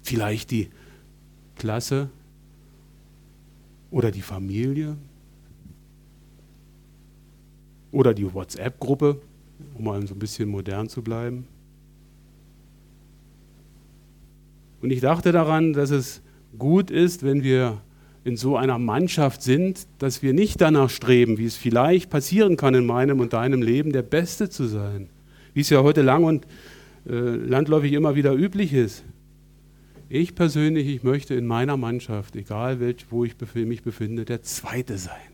Vielleicht 0.03 0.53
die 0.53 0.71
Klasse 1.57 2.09
oder 3.90 4.12
die 4.12 4.23
Familie? 4.23 4.97
Oder 7.90 8.14
die 8.14 8.33
WhatsApp-Gruppe, 8.33 9.21
um 9.75 9.85
mal 9.85 10.07
so 10.07 10.14
ein 10.14 10.19
bisschen 10.19 10.49
modern 10.49 10.88
zu 10.88 11.03
bleiben? 11.03 11.49
Und 14.85 14.90
ich 14.90 15.01
dachte 15.01 15.33
daran, 15.33 15.73
dass 15.73 15.90
es 15.90 16.20
gut 16.59 16.90
ist, 16.90 17.23
wenn 17.23 17.42
wir 17.42 17.81
in 18.23 18.37
so 18.37 18.59
einer 18.59 18.79
Mannschaft 18.79 19.40
sind, 19.40 19.87
dass 19.99 20.23
wir 20.23 20.35
nicht 20.35 20.61
danach 20.61 20.90
streben, 20.90 21.38
wie 21.38 21.47
es 21.47 21.57
vielleicht 21.57 22.11
passieren 22.11 22.59
kann 22.59 22.75
in 22.75 22.85
meinem 22.85 23.18
und 23.20 23.33
deinem 23.33 23.62
Leben, 23.62 23.92
der 23.92 24.03
Beste 24.03 24.51
zu 24.51 24.66
sein, 24.66 25.09
wie 25.55 25.62
es 25.62 25.70
ja 25.70 25.83
heute 25.83 26.03
lang 26.03 26.25
und 26.25 26.47
äh, 27.09 27.14
landläufig 27.14 27.94
immer 27.94 28.14
wieder 28.14 28.35
üblich 28.35 28.75
ist. 28.75 29.05
Ich 30.11 30.35
persönlich, 30.35 30.87
ich 30.87 31.03
möchte 31.03 31.35
in 31.35 31.47
meiner 31.47 31.79
Mannschaft, 31.79 32.37
egal 32.37 32.79
welch, 32.79 33.07
wo 33.09 33.25
ich 33.25 33.37
mich 33.55 33.83
befinde, 33.83 34.27
der 34.27 34.42
Zweite 34.42 34.99
sein. 34.99 35.34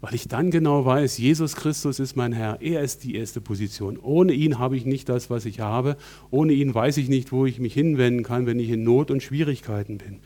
Weil 0.00 0.14
ich 0.14 0.28
dann 0.28 0.50
genau 0.50 0.84
weiß, 0.84 1.16
Jesus 1.18 1.56
Christus 1.56 1.98
ist 2.00 2.16
mein 2.16 2.32
Herr, 2.32 2.60
er 2.60 2.82
ist 2.82 3.02
die 3.04 3.14
erste 3.14 3.40
Position. 3.40 3.98
Ohne 3.98 4.34
ihn 4.34 4.58
habe 4.58 4.76
ich 4.76 4.84
nicht 4.84 5.08
das, 5.08 5.30
was 5.30 5.46
ich 5.46 5.60
habe. 5.60 5.96
Ohne 6.30 6.52
ihn 6.52 6.74
weiß 6.74 6.98
ich 6.98 7.08
nicht, 7.08 7.32
wo 7.32 7.46
ich 7.46 7.58
mich 7.58 7.72
hinwenden 7.72 8.22
kann, 8.22 8.46
wenn 8.46 8.60
ich 8.60 8.68
in 8.70 8.84
Not 8.84 9.10
und 9.10 9.22
Schwierigkeiten 9.22 9.98
bin. 9.98 10.18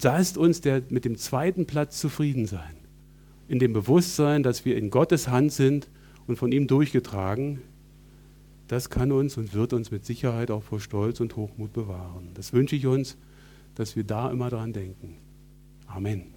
Da 0.00 0.18
ist 0.18 0.36
uns 0.36 0.60
der 0.60 0.82
mit 0.88 1.04
dem 1.04 1.16
zweiten 1.16 1.66
Platz 1.66 2.00
zufrieden 2.00 2.46
sein. 2.46 2.74
In 3.46 3.60
dem 3.60 3.72
Bewusstsein, 3.72 4.42
dass 4.42 4.64
wir 4.64 4.76
in 4.76 4.90
Gottes 4.90 5.28
Hand 5.28 5.52
sind 5.52 5.88
und 6.26 6.36
von 6.36 6.50
ihm 6.50 6.66
durchgetragen, 6.66 7.60
das 8.66 8.90
kann 8.90 9.12
uns 9.12 9.36
und 9.36 9.54
wird 9.54 9.72
uns 9.72 9.90
mit 9.90 10.04
Sicherheit 10.04 10.50
auch 10.50 10.62
vor 10.62 10.80
Stolz 10.80 11.20
und 11.20 11.36
Hochmut 11.36 11.72
bewahren. 11.72 12.30
Das 12.34 12.52
wünsche 12.52 12.74
ich 12.74 12.86
uns, 12.86 13.16
dass 13.74 13.94
wir 13.94 14.04
da 14.04 14.30
immer 14.30 14.50
dran 14.50 14.72
denken. 14.72 15.16
Amen. 15.86 16.33